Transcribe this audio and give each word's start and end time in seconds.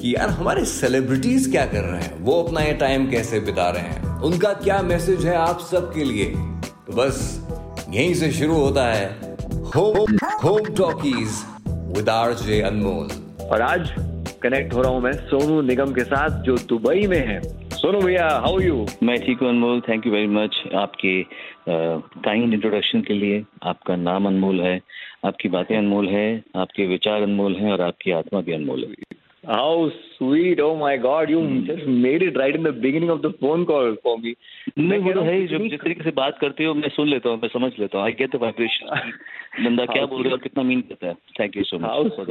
कि 0.00 0.14
यार 0.14 0.28
हमारे 0.30 0.64
सेलिब्रिटीज 0.64 1.46
क्या 1.50 1.64
कर 1.66 1.82
रहे 1.82 2.02
हैं? 2.02 2.18
वो 2.20 2.42
अपना 2.42 2.60
ये 2.60 2.72
टाइम 2.74 3.10
कैसे 3.10 3.40
बिता 3.40 3.68
रहे 3.70 3.82
हैं? 3.82 4.18
उनका 4.20 4.52
क्या 4.54 4.80
मैसेज 4.82 5.26
है 5.26 5.34
आप 5.36 5.58
सबके 5.62 6.04
लिए? 6.04 6.26
तो 6.26 6.92
बस 6.92 7.18
यहीं 7.88 8.14
से 8.14 8.30
शुरू 8.32 8.54
होता 8.54 8.84
है 8.86 9.08
home 9.76 10.16
home 10.44 10.74
talkies 10.76 11.42
with 11.96 12.08
RJ 12.08 12.60
Anmol 12.62 13.08
और 13.46 13.62
आज 13.62 13.90
कनेक्ट 14.42 14.74
हो 14.74 14.82
रहा 14.82 14.92
हूँ 14.92 15.02
मैं 15.02 15.12
सोनू 15.28 15.60
निगम 15.62 15.92
के 15.92 16.04
साथ 16.04 16.42
जो 16.42 16.56
दुबई 16.68 17.06
में 17.06 17.26
है। 17.26 17.40
सोनू 17.72 18.00
भैया 18.00 18.28
हाउ 18.38 18.58
यू 18.60 18.86
मैं 19.02 19.18
ठीक 19.26 19.40
हूँ 19.40 19.48
Anmol 19.48 19.80
thank 19.88 20.06
you 20.06 20.12
very 20.12 20.26
much 20.28 20.62
आपके 20.76 21.22
काइंड 21.68 22.54
इंट्रोडक्शन 22.54 23.00
के 23.00 23.14
लिए। 23.14 23.44
आपका 23.64 23.96
नाम 23.98 24.26
अनमोल 24.28 24.60
है 24.60 24.80
आपकी 25.26 25.48
बातें 25.48 25.76
अनमोल 25.78 26.08
है 26.08 26.26
आपके 26.56 26.86
विचार 26.86 27.22
अनमोल 27.22 27.56
हैं 27.56 27.72
और 27.72 27.80
आपकी 27.82 28.10
आत्मा 28.12 28.40
भी 28.40 28.52
अनमोल 28.52 28.84
है। 28.84 29.09
How 29.44 29.88
sweet 29.88 30.60
oh 30.60 30.74
my 30.76 30.96
god 30.98 31.30
you 31.30 31.40
just 31.66 31.86
made 31.88 32.22
it 32.22 32.36
right 32.38 32.56
in 32.56 32.62
the 32.64 32.74
beginning 32.80 33.10
of 33.10 33.20
the 33.20 33.30
phone 33.40 33.64
call 33.64 33.94
for 34.04 34.16
me 34.18 34.34
नहीं 34.78 34.98
वो 35.00 35.12
तो 35.12 35.20
है 35.20 35.34
ही, 35.34 35.46
जब 35.46 35.62
जिस 35.68 35.80
तरीके 35.80 36.04
से 36.04 36.10
बात 36.16 36.38
करते 36.40 36.64
हो 36.64 36.74
मैं 36.74 36.88
सुन 36.88 37.08
लेता 37.08 37.28
हूँ 37.28 37.38
मैं 37.42 37.48
समझ 37.48 37.70
लेता 37.78 37.98
हूँ। 37.98 38.04
आई 38.06 38.12
गेट 38.18 38.36
द 38.36 38.40
वाइब्रेशन 38.42 39.12
बंदा 39.64 39.84
क्या 39.86 40.04
बोल 40.06 40.22
रहा 40.22 40.28
है 40.28 40.32
और 40.32 40.40
कितना 40.40 40.62
मीन 40.62 40.80
करता 40.80 41.06
है। 41.06 41.14
Thank 41.40 41.56
you 41.56 41.62
so 41.64 41.78
much 41.78 42.28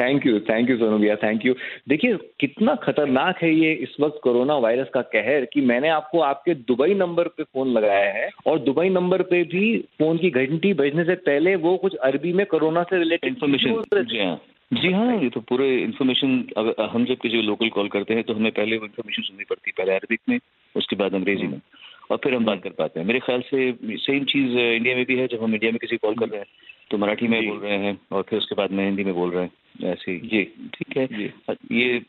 thank 0.00 0.26
you 0.26 0.38
thank 0.40 0.70
you 0.70 0.76
Sonu 0.76 0.98
भैया 0.98 1.16
थैंक 1.16 1.46
यू 1.46 1.54
देखिए 1.88 2.16
कितना 2.40 2.74
खतरनाक 2.84 3.42
है 3.42 3.54
ये 3.54 3.72
इस 3.82 3.96
वक्त 4.00 4.20
कोरोना 4.24 4.56
वायरस 4.58 4.90
का 4.94 5.02
कहर 5.16 5.44
कि 5.52 5.60
मैंने 5.72 5.88
आपको 5.88 6.20
आपके 6.20 6.54
दुबई 6.70 6.94
नंबर 6.94 7.28
पे 7.28 7.42
फ़ोन 7.42 7.72
लगाया 7.72 8.12
है 8.12 8.28
और 8.46 8.58
दुबई 8.60 8.88
नंबर 8.90 9.22
पे 9.32 9.42
भी 9.52 9.76
फ़ोन 9.98 10.18
की 10.18 10.30
घंटी 10.30 10.72
बजने 10.74 11.04
से 11.04 11.14
पहले 11.26 11.56
वो 11.66 11.76
कुछ 11.76 11.94
अरबी 12.04 12.32
में 12.32 12.46
कोरोना 12.46 12.82
से 12.82 12.98
रिलेटेड 12.98 13.30
इन्फॉर्मेशन 13.30 14.36
जी 14.72 14.90
हाँ। 14.92 15.16
ये 15.22 15.28
तो 15.30 15.40
पूरे 15.40 15.66
इन्फॉर्मेशन 15.82 16.38
अगर 16.56 16.82
हम 16.90 17.04
जब 17.04 17.16
किसी 17.22 17.40
लोकल 17.42 17.68
कॉल 17.68 17.88
करते 17.88 18.14
हैं 18.14 18.22
तो 18.24 18.34
हमें 18.34 18.50
पहले 18.52 18.76
वो 18.76 18.84
इन्फॉर्मेशन 18.84 19.22
सुननी 19.22 19.44
पड़ती 19.44 19.70
है 19.70 19.72
पहले 19.78 19.94
अरबिक 19.94 20.20
में 20.28 20.38
उसके 20.74 20.96
बाद 20.96 21.14
अंग्रेज़ी 21.14 21.46
में। 21.46 21.60
और 22.10 22.16
फिर 22.24 22.34
हम 22.34 22.44
बात 22.44 22.62
कर 22.62 22.70
पाते 22.70 23.00
हैं। 23.00 23.06
मेरे 23.06 23.18
ख्याल 23.20 23.40
से 23.40 23.72
सेम 23.98 24.24
चीज़ 24.24 24.56
इंडिया 24.58 24.94
में 24.96 25.04
भी 25.06 25.16
है 25.16 25.26
जब 25.26 25.42
हम 25.42 25.54
इंडिया 25.54 25.72
में 25.72 25.78
किसी 25.78 25.96
कॉल 25.96 26.14
कर 26.14 26.28
रहे 26.28 26.40
हैं 26.40 26.46
तो 26.90 26.98
मराठी 26.98 27.28
में 27.28 27.46
बोल 27.48 27.58
रहे 27.58 27.76
हैं 27.78 27.98
और 28.12 28.22
फिर 28.22 28.38
उसके 28.38 28.54
बाद 28.54 28.70
में 28.70 28.84
हिंदी 28.84 29.04
में 29.04 29.14
बोल 29.14 29.30
रहे 29.30 29.44
हैं 29.44 29.92
ऐसे 29.92 30.12
ही। 30.12 30.18
जी। 30.28 30.42
ठीक 30.74 30.96
है? 30.96 31.04
ये 31.72 32.00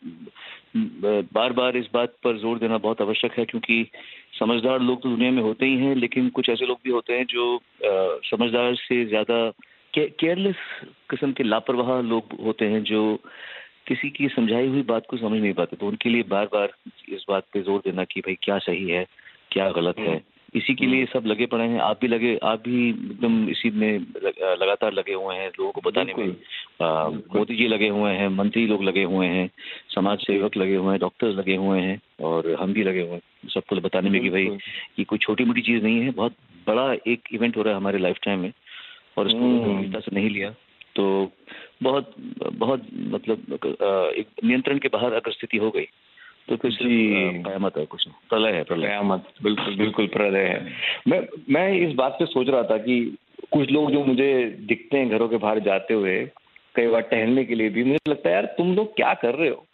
बार 1.33 1.53
बार 1.53 1.77
इस 1.77 1.85
बात 1.93 2.15
पर 2.23 2.37
ज़ोर 2.37 2.57
देना 2.59 2.77
बहुत 2.77 3.01
आवश्यक 3.01 3.37
है 3.39 3.45
क्योंकि 3.45 3.85
समझदार 4.39 4.79
लोग 4.81 5.01
तो 5.03 5.09
दुनिया 5.09 5.31
में 5.31 5.41
होते 5.41 5.65
ही 5.65 5.77
हैं 5.77 5.95
लेकिन 5.95 6.29
कुछ 6.29 6.49
ऐसे 6.49 6.65
लोग 6.65 6.79
भी 6.83 6.91
होते 6.91 7.13
हैं 7.13 7.25
जो 7.25 7.59
समझदार 8.25 8.75
से 8.75 9.05
ज़्यादा 9.05 9.37
केयरलेस 9.93 10.55
किस्म 11.09 11.31
के 11.31 11.43
लापरवाह 11.43 12.01
लोग 12.01 12.37
होते 12.43 12.65
हैं 12.65 12.83
जो 12.83 13.01
किसी 13.87 14.09
की 14.09 14.27
समझाई 14.27 14.67
हुई 14.67 14.81
बात 14.81 15.05
को 15.09 15.17
समझ 15.17 15.41
नहीं 15.41 15.53
पाते 15.53 15.75
तो 15.75 15.87
उनके 15.87 16.09
लिए 16.09 16.23
बार 16.23 16.45
बार 16.45 16.73
इस 17.09 17.25
बात 17.29 17.43
पे 17.53 17.61
ज़ोर 17.61 17.79
देना 17.79 18.03
कि 18.03 18.21
भाई 18.21 18.37
क्या 18.43 18.57
सही 18.57 18.89
है 18.89 19.05
क्या 19.51 19.69
गलत 19.69 19.99
है। 19.99 20.21
इसी 20.55 20.73
के 20.75 20.85
लिए 20.85 21.05
सब 21.05 21.23
लगे 21.25 21.45
पड़े 21.45 21.63
हैं 21.63 21.79
आप 21.79 21.99
भी 22.01 22.07
लगे 22.07 22.37
आप 22.43 22.59
भी 22.59 22.89
एकदम 22.89 23.49
इसी 23.49 23.69
में 23.69 23.99
लगातार 24.61 24.93
लगे 24.93 25.13
हुए 25.13 25.35
हैं 25.35 25.47
लोगों 25.49 25.71
को 25.71 25.81
बताने 25.81 26.13
में 26.13 26.35
मोदी 27.35 27.55
जी 27.55 27.67
लगे 27.67 27.87
हुए 27.87 28.11
हैं 28.11 28.27
मंत्री 28.29 28.65
लोग 28.67 28.83
लगे 28.83 29.03
हुए 29.03 29.27
हैं 29.27 29.49
समाज 29.95 30.19
सेवक 30.19 30.57
लगे 30.57 30.75
हुए 30.75 30.91
हैं 30.91 30.99
डॉक्टर्स 30.99 31.35
लगे 31.35 31.55
हुए 31.55 31.79
हैं 31.81 31.99
और 32.21 32.51
हम 32.59 32.73
भी 32.73 32.83
लगे 32.83 33.01
हुए 33.01 33.11
हैं 33.11 33.49
सबको 33.49 33.75
बताने 33.75 34.09
में 34.09 34.21
कि 34.21 34.29
भाई 34.29 34.45
ये 34.99 35.03
कोई 35.03 35.17
छोटी 35.17 35.45
मोटी 35.45 35.61
चीज़ 35.61 35.83
नहीं 35.83 36.01
है 36.01 36.11
बहुत 36.11 36.35
बड़ा 36.67 36.93
एक 36.93 37.33
इवेंट 37.33 37.57
हो 37.57 37.61
रहा 37.61 37.73
है 37.73 37.79
हमारे 37.79 37.97
लाइफ 37.99 38.17
टाइम 38.23 38.39
में। 38.39 38.51
और 39.17 39.27
इसको 39.27 39.39
गंभीरता 39.39 39.99
से 39.99 40.15
नहीं 40.15 40.29
लिया 40.29 40.49
तो 40.95 41.31
बहुत 41.83 42.13
बहुत 42.53 42.87
मतलब 42.93 43.53
एक 44.17 44.27
नियंत्रण 44.45 44.77
के 44.77 44.87
बाहर 44.87 45.13
अगर 45.13 45.31
स्थिति 45.31 45.57
हो 45.57 45.69
गई 45.69 45.87
तो। 46.49 46.55
सिर्फ़ 46.55 47.47
कयामत 47.47 47.77
है 47.77 47.85
कुछ 47.85 48.07
प्रलय 48.29 48.51
है 48.51 48.63
प्रलय। 48.63 48.87
कयामत 48.87 49.27
बिल्कुल 49.43 49.75
बिल्कुल 49.75 50.07
प्रलय 50.07 50.39
है। 50.39 50.73
मैं 51.07 51.19
मैं 51.49 51.71
इस 51.79 51.93
बात 51.95 52.11
पे 52.11 52.25
सोच 52.25 52.49
रहा 52.49 52.63
था 52.63 52.77
कि 52.77 53.17
कुछ 53.53 53.71
लोग 53.71 53.91
जो 53.91 54.03
मुझे 54.05 54.33
दिखते 54.67 54.97
हैं 54.97 55.09
घरों 55.09 55.27
के 55.29 55.37
बाहर 55.37 55.59
जाते 55.59 55.93
हुए 55.93 56.19
कई 56.75 56.87
बार 56.87 57.01
टहलने 57.01 57.43
के 57.45 57.55
लिए 57.55 57.69
भी 57.69 57.83
मुझे 57.83 58.09
लगता 58.09 58.29
है 58.29 58.35
यार 58.35 58.45
तुम 58.57 58.73
लोग 58.75 58.95
क्या 58.95 59.13
कर 59.13 59.35
रहे 59.35 59.49
हो? 59.49 59.65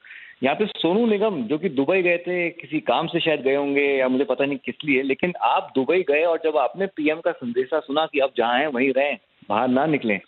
यहाँ 0.44 0.56
पे 0.56 0.66
सोनू 0.66 1.06
निगम 1.06 1.42
जो 1.44 1.58
कि 1.58 1.70
दुबई 1.70 2.02
गए 2.02 2.18
थे 2.18 2.50
किसी 2.50 2.80
काम 2.80 3.08
से 3.08 3.20
शायद 3.20 3.42
गए 3.42 3.56
होंगे 3.56 3.82
या 3.82 4.08
मुझे 4.08 4.24
पता 4.24 4.46
नहीं 4.46 4.58
किस 4.58 4.76
लिए 4.86 5.02
लेकिन 5.04 5.34
आप 5.44 5.72
दुबई 5.76 6.04
गए 6.04 6.24
और 6.24 6.40
जब 6.44 6.58
आपने 6.58 6.86
पीएम 6.86 7.20
का 7.20 7.32
संदेशा 7.32 7.80
सुना 7.80 8.06
कि 8.06 8.20
अब 8.20 8.32
जहाँ 8.38 8.60
हैं 8.60 8.68
वहीं 8.68 8.94
रहें 8.94 9.18
बाहर 9.50 9.68
ना 9.68 9.86
निकलें। 9.86 10.20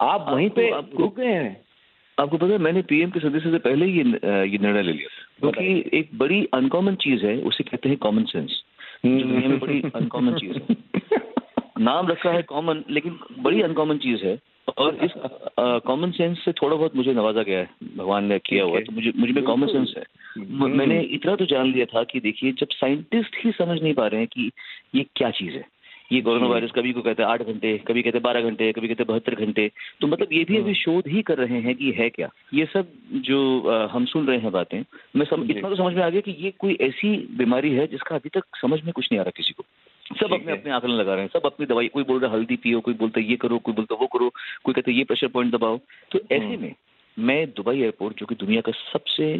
आप 0.00 0.26
वहीं 0.28 0.50
पे 0.50 0.70
रुक 0.70 1.16
गए 1.16 1.26
हैं। 1.26 1.60
आपको 2.18 2.36
पता 2.36 2.46
है 2.46 2.58
मैंने 2.58 2.82
पीएम 2.82 3.10
के 3.10 3.20
सदस्य 3.20 3.50
से 3.50 3.58
पहले 3.58 3.86
ही 3.86 3.92
ये 3.92 4.04
ये 4.50 4.58
निर्णय 4.58 4.82
ले 4.82 4.92
लिया 4.92 5.08
क्योंकि 5.40 5.98
एक 5.98 6.08
बड़ी 6.14 6.48
अनकॉमन 6.54 6.94
चीज़ 6.94 7.26
है 7.26 7.36
उसे 7.42 7.64
कहते 7.64 7.88
हैं 7.88 7.98
कॉमन 7.98 8.24
सेंस 8.24 8.62
दुनिया 9.06 9.48
में 9.48 9.58
बड़ी 9.58 9.82
अनकॉमन 9.94 10.34
चीज़ 10.34 10.58
है। 10.58 10.76
नाम 11.78 12.08
रखा 12.08 12.30
है 12.30 12.42
कॉमन 12.42 12.84
लेकिन 12.90 13.18
बड़ी 13.38 13.62
अनकॉमन 13.62 13.98
चीज़ 13.98 14.24
है। 14.24 14.38
और 14.78 14.96
इस 14.96 15.12
कॉमन 15.58 16.10
सेंस 16.10 16.44
से 16.44 16.52
थोड़ा 16.52 16.76
बहुत 16.76 16.96
मुझे 16.96 17.12
नवाजा 17.12 17.42
गया 17.42 17.58
है। 17.58 17.70
भगवान 17.96 18.24
ने 18.24 18.38
किया 18.38 18.64
हुआ 18.64 18.78
है 18.78 18.84
तो 18.84 18.92
मुझे 18.92 19.12
मुझे 19.16 19.32
में 19.32 19.44
कॉमन 19.44 19.66
सेंस 19.66 19.94
है। 19.96 20.04
मैंने 20.68 21.00
इतना 21.00 21.36
तो 21.36 21.46
जान 21.46 21.72
लिया 21.72 21.84
था 21.84 22.02
कि 22.04 22.20
देखिए 22.20 22.52
जब 22.52 22.66
साइंटिस्ट 22.70 23.36
ही 23.44 23.52
समझ 23.52 23.82
नहीं 23.82 23.94
पा 23.94 24.06
रहे 24.06 24.20
हैं 24.20 24.28
कि 24.32 24.50
ये 24.94 25.06
क्या 25.16 25.30
चीज़ 25.30 25.52
है। 25.52 25.64
ये 26.10 26.20
कोरोना 26.20 26.46
वायरस 26.46 26.70
कभी 26.70 26.92
को 26.92 27.02
कहते 27.02 27.22
हैं 27.22 27.30
आठ 27.30 27.42
घंटे 27.42 27.76
कभी 27.88 28.02
कहते 28.02 28.18
हैं 28.18 28.22
बारह 28.22 28.42
घंटे 28.42 28.70
कभी 28.72 28.88
कहते 28.88 29.02
हैं 29.02 29.08
बहत्तर 29.08 29.34
घंटे। 29.36 29.68
तो 30.00 30.06
मतलब 30.06 30.32
ये 30.32 30.44
भी 30.44 30.56
अभी 30.58 30.74
शोध 30.76 31.08
ही 31.08 31.22
कर 31.22 31.38
रहे 31.38 31.60
हैं 31.60 31.74
कि 31.76 31.90
है 31.98 32.08
क्या। 32.10 32.28
ये 32.54 32.64
सब 32.72 32.92
जो 33.26 33.38
हम 33.92 34.04
सुन 34.06 34.26
रहे 34.26 34.38
हैं 34.38 34.52
बातें 34.52 34.78
मैं 35.16 35.26
सम, 35.26 35.44
इतना 35.44 35.68
तो 35.68 35.76
समझ 35.76 35.94
में 35.94 36.02
आ 36.02 36.08
गया 36.08 36.20
कि 36.20 36.36
ये 36.40 36.50
कोई 36.58 36.76
ऐसी 36.82 37.16
बीमारी 37.38 37.74
है 37.74 37.86
जिसका 37.88 38.14
अभी 38.16 38.28
तक 38.34 38.56
समझ 38.62 38.80
में 38.82 38.92
कुछ 38.92 39.08
नहीं 39.12 39.20
आ 39.20 39.22
रहा 39.22 39.36
किसी 39.36 39.52
को। 39.52 39.64
सब 40.16 40.32
अपने 40.34 40.52
अपने 40.52 40.72
आकलन 40.72 40.94
लगा 40.94 41.14
रहे 41.14 41.22
हैं। 41.22 41.30
सब 41.32 41.46
अपनी 41.46 41.66
दवाई 41.66 41.88
कोई 41.88 42.04
बोल 42.04 42.20
रहा 42.20 42.30
है 42.30 42.36
हल्दी 42.36 42.56
पियो 42.58 42.80
कोई 42.80 42.94
बोलता 42.96 43.20
है 43.20 43.26
ये 43.26 43.36
करो 43.36 43.58
कोई 43.60 43.74
बोलता 43.74 43.94
है 43.94 44.00
वो 44.00 44.06
करो 44.12 44.32
कोई 44.64 44.74
कहता 44.74 44.90
है 44.90 44.96
ये 44.96 45.04
प्रेशर 45.04 45.28
पॉइंट 45.28 45.52
दबाओ। 45.54 45.78
तो 46.10 46.20
ऐसे 46.32 46.56
में 46.56 46.74
मैं 47.16 47.44
दुबई 47.52 47.78
एयरपोर्ट 47.78 48.18
जो 48.20 48.26
कि 48.26 48.34
दुनिया 48.36 48.60
का 48.60 48.72
सबसे 48.72 49.36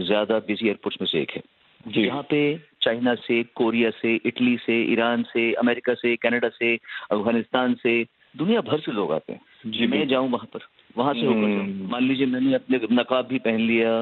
ज़्यादा 0.00 0.38
बिज़ी 0.46 0.66
एयरपोर्ट 0.68 0.96
में 1.00 1.08
से 1.08 1.20
एक 1.20 1.30
है 1.30 1.42
यहाँ 1.86 2.22
पे 2.22 2.38
चाइना 2.84 3.14
से 3.26 3.42
कोरिया 3.54 3.90
से 4.02 4.14
इटली 4.26 4.56
से 4.56 4.82
ईरान 4.92 5.22
से 5.32 5.52
अमेरिका 5.54 5.94
से 5.94 6.16
कनाडा 6.16 6.48
से 6.48 6.74
अफ़गानिस्तान 7.10 7.74
से 7.82 8.02
दुनिया 8.34 8.60
भर 8.60 8.78
से 8.80 8.92
लोग 8.92 9.12
आते 9.12 9.32
हैं। 9.32 9.40
जी 9.66 9.86
मैं 9.86 10.06
जाऊँ 10.08 10.30
वहाँ 10.30 10.48
पर 10.52 10.60
वहाँ 10.98 11.14
से 11.14 11.26
होकर 11.26 11.88
मान 11.90 12.02
लीजिए 12.02 12.26
मैंने 12.26 12.54
अपने 12.54 12.80
नकाब 12.92 13.26
भी 13.26 13.38
पहन 13.38 13.60
लिया 13.60 13.92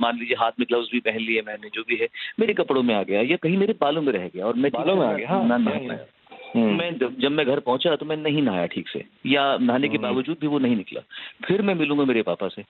मान 0.00 0.18
लीजिए 0.18 0.36
हाथ 0.36 0.58
में 0.60 0.66
ग्लव्स 0.70 0.88
भी 0.92 1.00
पहन 1.00 1.20
लिए 1.20 1.42
मैंने 1.46 1.70
जो 1.74 1.82
भी 1.88 1.96
है 1.96 2.08
मेरे 2.40 2.54
कपड़ों 2.54 2.82
में 2.82 2.94
आ 2.94 3.02
गया 3.02 3.22
या 3.22 3.36
कहीं 3.36 3.58
मेरे 3.58 3.74
बालों 3.80 4.02
में 4.02 4.12
रह 4.12 4.28
गया 4.28 4.46
और 4.46 4.56
मैं 4.56 4.70
बालों 4.74 4.96
में 4.96 5.06
आ 5.06 5.12
गया, 5.12 5.28
हाँ, 5.28 5.44
ना 5.48 5.70
या। 5.70 5.78
पाया। 5.88 6.04
मैं 6.56 6.90
जब 7.20 7.32
मैं 7.32 7.46
घर 7.46 7.60
पहुँचा 7.60 7.96
तो 7.96 8.06
मैं 8.06 8.16
नहीं 8.16 8.42
नहाया 8.42 8.66
ठीक 8.66 8.88
से 8.88 9.04
या 9.26 9.44
नहाने 9.60 9.88
के 9.88 9.98
बावजूद 9.98 10.36
भी 10.40 10.46
वो 10.46 10.58
नहीं 10.58 10.76
निकला। 10.76 11.00
फिर 11.44 11.62
मैं 11.62 11.74
मिलूँगा 11.74 12.04
मेरे 12.04 12.22
पापा 12.22 12.48
से। 12.48 12.62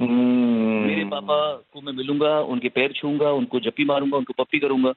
हम्म। 0.00 0.43
मेरे 0.84 1.04
पापा 1.04 1.52
को 1.72 1.80
मैं 1.80 1.92
मिलूँगा 1.92 2.40
उनके 2.40 2.68
पैर 2.68 2.92
छूँगा 2.92 3.30
उनको 3.30 3.60
जप्पी 3.60 3.84
मारूँगा 3.84 4.16
उनको 4.16 4.32
पप्पी 4.32 4.58
करूँगा। 4.58 4.92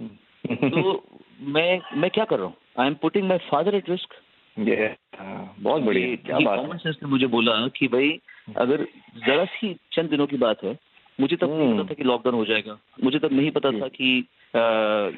तो 0.69 1.03
मैं 1.41 1.81
मैं 1.95 2.09
क्या 2.09 2.25
कर 2.25 2.37
रहा 2.37 2.45
हूँ? 2.45 2.53
I 2.79 2.87
am 2.87 2.93
putting 2.93 3.27
my 3.27 3.37
father 3.37 3.75
at 3.75 3.89
risk 3.89 4.09
बहुत 4.59 5.81
बढ़िया 5.81 6.15
क्या 6.15 6.39
बात 6.39 6.59
कॉमन 6.59 6.77
सेंस 6.77 6.97
ने 7.03 7.09
मुझे 7.09 7.27
बोला 7.27 7.67
कि 7.67 7.87
भाई 7.87 8.19
अगर 8.57 8.87
जरा 9.27 9.45
सी 9.45 9.77
चंद 9.93 10.09
दिनों 10.09 10.27
की 10.27 10.37
बात 10.37 10.63
है 10.63 10.77
मुझे 11.21 11.35
तब 11.35 11.49
नहीं 11.49 11.67
हम्म। 11.67 11.77
पता 11.77 11.89
था 11.89 11.93
कि 11.93 12.03
लॉकडाउन 12.03 12.35
हो 12.35 12.45
जाएगा। 12.45 12.77
मुझे 13.03 13.19
तब 13.19 13.33
नहीं 13.33 13.51
पता 13.51 13.71
था 13.71 13.87
कि 13.87 14.25
आ, 14.55 14.59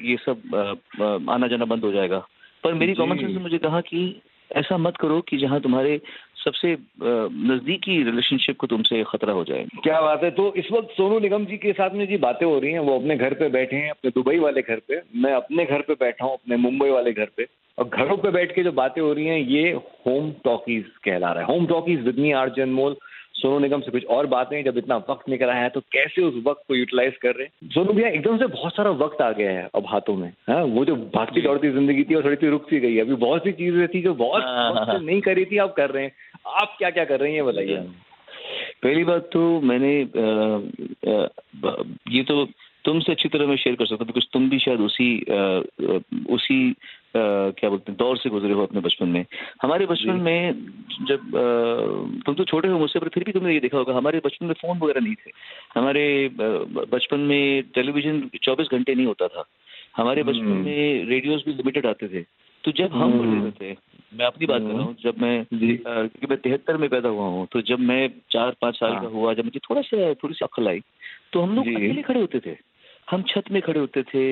ये 0.02 0.16
सब 0.16 0.54
आ, 0.54 1.04
आ, 1.04 1.34
आना 1.34 1.46
जाना 1.46 1.64
बंद 1.64 1.84
हो 1.84 1.92
जाएगा। 1.92 2.26
पर 2.64 2.74
मेरी। 2.74 2.94
कॉमन 2.94 3.16
सेंस 3.16 3.30
ने 3.30 3.38
मुझे 3.38 3.58
कहा 3.58 3.80
कि 3.80 4.22
ऐसा 4.56 4.76
मत 4.76 4.96
करो 4.96 5.20
कि 5.20 5.36
जहाँ 5.36 5.60
तुम्हारे 5.60 6.00
सबसे 6.44 6.76
नजदीकी 7.02 8.02
रिलेशनशिप 8.02 8.56
को 8.56 8.66
तुमसे 8.66 9.04
खतरा 9.04 9.32
हो 9.32 9.44
जाए। 9.44 9.66
क्या 9.82 10.00
बात 10.00 10.24
है? 10.24 10.30
तो 10.30 10.54
इस 10.54 10.72
वक्त 10.72 10.88
सोनू 10.90 11.18
निगम 11.18 11.44
जी 11.44 11.56
के 11.56 11.72
साथ 11.72 11.90
में 11.90 12.08
जी 12.08 12.16
बातें 12.16 12.46
हो 12.46 12.58
रही 12.58 12.72
हैं। 12.72 12.78
वो 12.78 12.98
अपने 12.98 13.16
घर 13.16 13.34
पे 13.34 13.48
बैठे 13.48 13.76
हैं, 13.76 13.90
अपने 13.90 14.10
दुबई 14.10 14.38
वाले 14.38 14.62
घर 14.62 14.80
पे। 14.88 15.00
मैं 15.16 15.32
अपने 15.32 15.64
घर 15.64 15.80
पे 15.80 15.94
बैठा 15.94 16.24
हूँ, 16.24 16.34
अपने 16.34 16.56
मुंबई 16.56 16.90
वाले 16.90 17.12
घर 17.12 17.28
पे। 17.36 17.46
और 17.78 17.88
घरों 17.88 18.16
पे 18.16 18.30
बैठ 18.30 18.54
के 18.54 18.62
जो 18.62 18.72
बातें 18.72 19.02
हो 19.02 19.12
रही 19.12 19.26
हैं, 19.26 19.38
ये 19.38 19.70
होम 19.72 20.32
टॉकीज 20.44 20.84
कहला 21.04 21.32
रहा 21.32 21.40
है। 21.40 21.46
होम 21.46 21.66
टॉकीज 21.66 22.02
विद 22.04 22.34
आर 22.34 22.64
मोल 22.64 22.96
सोनू 23.40 23.58
निगम 23.58 23.80
से 23.80 23.90
कुछ 23.90 24.04
और 24.16 24.26
बातें 24.26 24.56
हैं 24.56 24.64
जब 24.64 24.78
इतना 24.78 24.96
वक्त 25.10 25.28
निकल 25.28 25.50
आया 25.50 25.62
है 25.62 25.68
तो 25.70 25.80
कैसे 25.92 26.22
उस 26.22 26.34
वक्त 26.46 26.62
को 26.68 26.74
यूटिलाइज 26.74 27.16
कर 27.22 27.34
रहे 27.34 27.44
हैं? 27.44 27.68
सोनू 27.70 27.92
भैया 27.92 28.08
एकदम 28.10 28.38
से 28.38 28.46
बहुत 28.48 28.72
सारा 28.72 28.90
वक्त 29.00 29.22
आ 29.22 29.30
गया 29.32 29.50
है 29.52 29.68
अब 29.74 29.86
हाथों 29.88 30.16
में 30.16 30.28
हाँ? 30.50 30.62
वो 30.64 30.84
जो 30.84 30.96
भागती 31.14 31.40
दौड़ती 31.42 31.70
ज़िंदगी 31.70 32.04
थी 32.04 32.14
वो 32.14 32.22
थोड़ी 32.22 32.36
सी 32.36 32.48
रुक 32.48 32.68
सी 32.70 32.80
गई 32.80 32.98
अभी 32.98 33.14
बहुत 33.24 33.44
सी 33.44 33.52
चीज़ें 33.52 33.86
थी 33.88 34.02
जो 34.02 34.14
बहुत 34.16 34.42
हाँ, 34.42 34.70
वक्त 34.72 34.90
हाँ। 34.90 34.98
नहीं 35.00 35.20
करी 35.20 35.44
थी 35.44 35.58
आप 35.58 35.74
कर 35.76 35.90
रहे 35.90 36.04
हैं। 36.04 36.12
आप 36.62 36.74
क्या 36.78 36.90
क्या 36.90 37.04
कर 37.04 37.20
रही 37.20 37.34
हैं 37.34 37.44
बताइए। 37.46 37.76
पहली 38.82 39.04
बात 39.04 39.28
तो 39.32 39.40
मैंने 39.60 39.94
ये 42.10 42.22
तो 42.22 42.44
तुमसे 42.84 43.12
अच्छी 43.12 43.28
तरह 43.28 43.46
मैं 43.46 43.56
शेयर 43.56 43.76
कर 43.76 43.86
सकता 43.86 44.04
हूँ 44.04 44.06
बिकॉज़ 44.06 44.24
तुम 44.32 44.48
भी 44.50 44.58
शायद 44.58 44.80
उसी 44.80 45.08
उसी 46.34 46.58
क्या 47.16 47.70
बोलते 47.70 47.92
हैं 47.92 47.96
दौर 47.98 48.16
से 48.16 48.30
गुजरे 48.30 48.52
हो 48.52 48.62
अपने 48.62 48.80
बचपन 48.80 49.08
में। 49.08 49.24
हमारे 49.62 49.86
बचपन 49.86 50.20
में 50.20 50.52
जब 51.08 51.20
अ, 51.20 52.22
तुम 52.26 52.34
तो 52.34 52.44
छोटे 52.44 52.68
हो 52.68 52.78
मुझसे 52.78 52.98
पर 52.98 53.08
फिर 53.08 53.24
भी 53.24 53.32
तुमने 53.32 53.54
ये 53.54 53.60
देखा 53.60 53.78
होगा 53.78 53.94
हमारे 53.94 54.20
बचपन 54.24 54.46
में 54.46 54.54
फ़ोन 54.54 54.78
वगैरह 54.78 55.00
नहीं 55.00 55.14
थे। 55.14 55.30
हमारे 55.74 56.30
बचपन 56.92 57.20
में 57.20 57.62
टेलीविज़न 57.62 58.30
24 58.42 58.68
घंटे 58.72 58.94
नहीं 58.94 59.06
होता 59.06 59.28
था। 59.28 59.44
हमारे 59.96 60.22
बचपन 60.22 60.46
हम्म। 60.46 60.64
में 60.64 61.04
रेडियोस 61.04 61.42
भी 61.46 61.52
लिमिटेड 61.52 61.86
आते 61.86 62.08
थे। 62.08 62.22
तो 62.64 62.72
जब 62.72 62.92
हम 62.92 63.02
हम्म। 63.02 63.18
बड़े 63.18 63.40
होते 63.40 63.76
मैं 64.18 64.26
अपनी 64.26 64.46
बात 64.46 64.62
कर 64.62 64.68
रहा 64.68 64.82
हूँ 64.82 64.96
जब 65.02 65.18
मैं 65.18 65.44
क्योंकि 65.44 66.26
मैं 66.26 66.38
तिहत्तर 66.38 66.76
में 66.76 66.88
पैदा 66.90 67.08
हुआ 67.08 67.26
हूँ 67.26 67.46
तो 67.52 67.60
जब 67.62 67.78
मैं 67.80 68.08
चार 68.30 68.54
पाँच 68.60 68.74
साल 68.74 68.92
हाँ। 68.92 69.02
का 69.02 69.08
हुआ 69.08 69.34
जब 69.34 69.44
मुझे 69.44 69.60
थोड़ा 69.70 69.80
सा 69.80 70.12
थोड़ी 70.14 70.34
सी 70.34 70.44
अक्ल 70.44 70.68
आई 70.68 70.80
तो 71.32 71.40
हम 71.40 71.54
लोग 71.54 71.66
अकेले 71.66 72.02
खड़े 72.02 72.20
होते 72.20 72.40
थे। 72.40 72.56
हम 73.10 73.22
छत 73.22 73.50
में 73.50 73.62
खड़े 73.62 73.80
होते 73.80 74.02
थे 74.02 74.22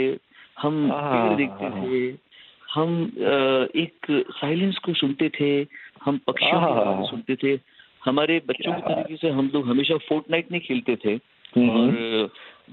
हम 0.63 0.93
हाँ, 0.93 1.29
पेड़ 1.29 1.37
देखते 1.37 1.65
हाँ, 1.65 1.85
थे। 1.85 2.28
हम 2.75 3.13
एक 3.77 4.25
साइलेंस 4.31 4.79
को 4.79 4.95
सुनते 4.95 5.29
थे 5.29 5.67
हम 6.05 6.19
पक्षियों 6.27 6.61
की 6.61 7.09
सुनते 7.09 7.37
थे। 7.37 7.59
हमारे 8.05 8.43
बच्चों 8.47 8.73
की 8.73 8.81
तरीके 8.81 9.17
से 9.17 9.29
हम 9.29 9.51
लोग 9.55 9.69
हमेशा 9.69 9.97
फोर्टनाइट 9.97 10.53
नहीं 10.53 10.61
खेलते 10.61 10.97
थे। 10.97 11.11
हम्म। 11.57 11.71
और 11.71 12.31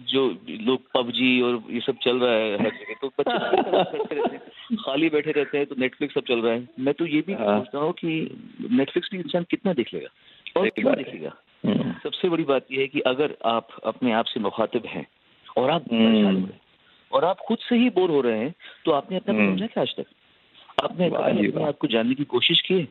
जो 0.10 0.38
लोग 0.50 0.82
पबजी 0.94 1.42
और 1.42 1.64
ये 1.70 1.80
सब 1.80 1.96
चल 2.04 2.20
रहा 2.20 2.34
है 2.34 2.58
हर 2.58 2.70
जगह 2.70 2.94
तो 3.02 3.12
बच्चे 3.20 4.38
खाली 4.76 5.10
बैठे 5.10 5.32
रहते 5.32 5.58
हैं 5.58 5.68
तो 5.68 5.76
नेटफ्लिक्स 5.80 6.14
सब 6.14 6.22
चल 6.22 6.40
रहा 6.40 6.54
है। 6.54 6.68
मैं 6.80 6.94
तो 6.94 7.06
ये 7.06 7.22
भी 7.28 7.34
हाँ। 7.34 7.60
सोचता 7.60 7.80
हूँ 7.80 7.94
कि 7.94 8.38
नेटफ्लिक्स 8.72 9.10
भी 9.12 9.18
इंसान 9.18 9.44
कितना 9.44 9.74
देख 9.74 9.94
लेगा 9.94 10.08
और 10.60 10.70
क्यों 10.70 10.96
देखेगा? 10.96 11.32
हम्म। 11.66 11.94
सबसे 12.04 12.30
बड़ी 12.30 12.44
बात 12.44 12.66
यह 12.72 12.80
है 12.80 12.88
कि 12.88 13.00
अगर 13.00 13.38
आप 13.46 13.68
अपने 13.86 14.12
आप 14.12 14.26
से 14.26 14.40
मुखातिब 14.40 14.86
हैं 14.86 15.08
और 15.58 15.70
आप 15.70 15.86
हम्म। 17.06 17.16
और 17.16 17.26
आप 17.26 17.40
खुद 17.48 17.58
से 17.60 17.76
ही 17.76 17.90
बोर 17.92 18.12
हो 18.12 18.22
रहे 18.22 18.40
हैं 18.40 18.54
तो 18.86 18.92
आपने 18.94 19.18
अपना 19.18 19.34
हम्म। 19.34 19.52
समझा 19.52 19.68
क्या 19.68 19.82
आज 19.82 19.96
तक 19.98 20.84
आपने 20.84 21.08
वाह 21.10 21.30
कभी 21.30 21.42
जी 21.42 21.48
अपने 21.48 21.64
आप 21.64 21.78
को 21.78 21.88
जानने 21.88 22.16
की 22.16 22.24
कोशिश 22.30 22.62
की 22.62 22.74
है 22.74 22.88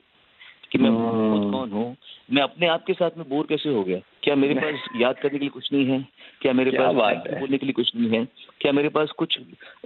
कि 0.72 0.78
मैं 0.78 0.90
हम्म। 0.90 1.32
खुद 1.32 1.50
कौन 1.52 1.70
हूँ 1.72 1.96
मैं 2.30 2.42
अपने 2.42 2.66
आप 2.66 2.84
के 2.84 2.92
साथ 2.94 3.16
में 3.18 3.28
बोर 3.28 3.46
कैसे 3.46 3.68
हो 3.68 3.82
गया 3.84 3.98
क्या 4.22 4.34
मेरे 4.36 4.54
पास 4.54 4.88
याद 4.96 5.16
करने 5.16 5.30
के 5.30 5.38
लिए 5.38 5.48
कुछ 5.50 5.72
नहीं 5.72 5.86
है 5.86 5.98
क्या 6.40 6.52
मेरे 6.52 6.70
क्या 6.70 6.80
पास 6.82 6.94
बात। 6.94 7.28
बोलने 7.40 7.58
के 7.58 7.66
लिए 7.66 7.72
कुछ 7.72 7.90
नहीं 7.96 8.10
है 8.10 8.24
क्या 8.60 8.72
मेरे 8.72 8.88
पास 8.88 9.10
कुछ 9.18 9.38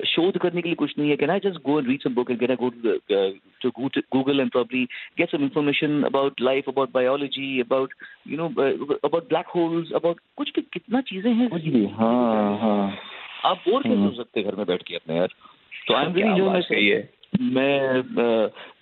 शोध 0.06 0.38
करने 0.38 0.62
के 0.62 0.68
लिए 0.68 0.76
कुछ 0.76 0.94
नहीं 0.98 1.10
है 1.10 1.16
can 1.16 1.30
I 1.30 1.40
just 1.40 1.60
go 1.62 1.78
and 1.78 1.88
read 1.88 2.02
some 2.02 2.14
book 2.14 2.30
and 2.30 2.40
can 2.40 2.50
I 2.50 2.56
go 2.56 2.70
to 3.60 3.70
Google 4.12 4.40
and 4.40 4.50
probably 4.50 4.84
get 5.18 5.30
some 5.30 5.42
information 5.42 6.02
about 6.04 6.40
life 6.40 6.68
about 6.68 6.92
biology 6.92 7.60
about 7.60 7.94
you 8.28 8.36
know 8.36 8.48
about 8.48 9.28
black 9.28 9.46
holes 9.54 9.92
about 9.92 10.20
कुछ 10.36 10.52
भी 10.54 10.62
कितना 10.72 11.00
चीज़ें 11.10 11.32
हैं 11.32 11.48
कुछ 11.50 11.68
भी 11.68 11.86
हाँ 11.94 12.58
हाँ 12.58 12.90
आप 13.44 13.62
बोर 13.68 13.82
कैसे 13.82 13.94
हम्म। 13.94 14.06
हो 14.06 14.14
सकते 14.14 14.42
घर 14.42 14.54
में 14.54 14.66
बैठ 14.66 14.82
के 14.82 14.94
अपने 14.94 15.16
यार 15.16 15.34
तो 15.72 15.94
आई 15.94 16.06
एम 16.06 16.14
रियली 16.14 16.34
जो 16.34 16.50
मैं 16.50 16.60
सही 16.60 16.88
है 16.88 17.08
मैं 17.40 18.02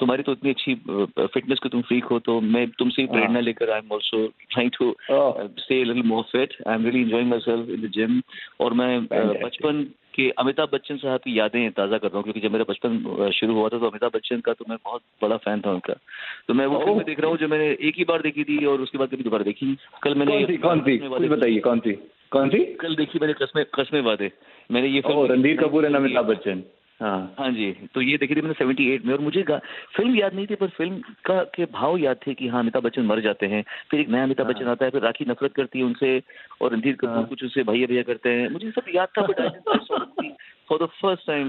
तुम्हारी 0.00 0.22
तो 0.22 0.32
इतनी 0.32 0.50
अच्छी 0.50 0.74
फिटनेस 1.18 1.58
के 1.58 1.68
तुम 1.68 1.82
फ्रीक 1.82 2.04
हो 2.04 2.18
तो 2.18 2.40
मैं 2.40 2.66
तुमसे 2.68 3.02
ही 3.02 3.08
प्रेरणा 3.08 3.32
हाँ। 3.32 3.42
लेकर 3.42 3.70
I 3.70 3.78
am 3.78 3.92
also 3.92 4.26
trying 4.50 4.70
to. 4.70 4.94
Stay 5.58 5.82
little 5.84 6.02
more 6.02 6.22
fit 6.22 6.54
I 6.68 6.74
am 6.74 6.84
really 6.84 7.00
enjoying 7.00 7.30
my 7.30 7.40
self 7.40 7.70
in 7.70 7.80
the 7.80 7.90
gym 7.90 8.20
और 8.60 8.72
मैं. 8.72 9.00
बचपन 9.42 9.86
के 10.16 10.28
अमिताभ 10.38 10.68
बच्चन 10.72 10.96
साहब 10.96 11.20
की 11.20 11.38
यादें 11.38 11.70
ताज़ा 11.72 11.98
कर 11.98 12.08
रहा 12.08 12.16
हूँ 12.16 12.24
क्योंकि 12.24 12.40
जब 12.40 12.52
मेरा 12.52 12.64
बचपन 12.68 13.30
शुरू 13.34 13.54
हुआ 13.54 13.68
था 13.68 13.78
तो 13.78 13.86
अमिताभ 13.86 14.12
बच्चन 14.14 14.40
का 14.40 14.52
तो 14.52 14.64
मैं 14.68 14.78
बहुत 14.84 15.02
बड़ा 15.22 15.36
फ़ैन 15.36 15.60
था 15.60 15.70
उनका। 15.70 15.94
तो 16.48 16.54
मैं 16.54 16.66
वो. 16.66 16.78
फ़िल्म 16.78 17.02
देख 17.02 17.20
रहा 17.20 17.30
हूँ 17.30 17.38
जो 17.38 17.48
मैंने 17.48 17.70
एक 17.88 17.94
ही 17.98 18.04
बार 18.04 18.22
देखी 18.22 18.44
थी 18.44 18.64
और 18.66 18.80
उसके 18.80 18.98
बाद 18.98 19.08
कभी 19.08 19.22
दोबारा 19.22 19.44
देखी 19.44 19.76
कल 20.02 20.14
मैंने 20.14 20.56
कौन 20.58 20.80
सी 20.80 20.98
बताइए 21.28 21.58
कौन 21.60 21.80
सी? 21.80 21.92
कौन 22.32 22.48
सी? 22.50 22.64
कल 22.80 22.96
देखी 22.96 23.18
मैंने 23.18 23.34
कस्मे 23.34 23.64
कस्में 23.74 24.00
वादे। 24.02 24.30
मैंने 24.70 24.88
ये 24.88 25.00
फ़िल्म 25.00 25.26
रणधीर 25.26 25.62
कपूर 25.62 25.86
एंड 25.86 25.96
अमिताभ 25.96 26.26
बच्चन। 26.26 26.62
हाँ। 27.00 27.34
हाँ 27.38 27.50
जी 27.52 27.70
तो 27.94 28.00
ये 28.00 28.16
देखी 28.16 28.34
थी 28.34 28.40
मैंने 28.40 28.54
78 28.54 29.04
में 29.06 29.12
और 29.14 29.20
मुझे 29.20 29.42
फ़िल्म 29.96 30.14
याद 30.16 30.34
नहीं 30.34 30.46
थी 30.46 30.54
पर 30.54 30.68
फ़िल्म 30.76 31.00
का 31.24 31.42
के 31.54 31.64
भाव 31.72 31.96
याद 31.98 32.16
थे 32.26 32.34
कि 32.34 32.48
हाँ 32.48 32.60
अमिताभ 32.60 32.82
बच्चन 32.82 33.02
मर 33.06 33.20
जाते 33.20 33.46
हैं। 33.46 33.62
फिर 33.90 34.00
एक 34.00 34.08
नया 34.08 34.22
अमिताभ 34.22 34.46
बच्चन 34.46 34.68
आता 34.68 34.84
है 34.84 34.90
फिर 34.90 35.02
राखी 35.02 35.24
नफरत 35.28 35.52
करती 35.54 35.78
है 35.78 35.84
उनसे 35.84 36.20
और 36.60 36.72
रणधीर 36.72 36.94
कपूर 36.94 37.10
हाँ। 37.10 37.24
कुछ 37.24 37.42
उनसे 37.42 37.62
भैया 37.62 37.86
भैया 37.86 38.02
करते 38.02 38.30
हैं। 38.30 38.48
मुझे 38.48 38.70
सब 38.70 38.84
याद 38.94 39.08
था 39.18 39.22
but 39.22 39.40
for 40.68 40.78
the 40.82 40.86
first 41.00 41.26
time 41.26 41.48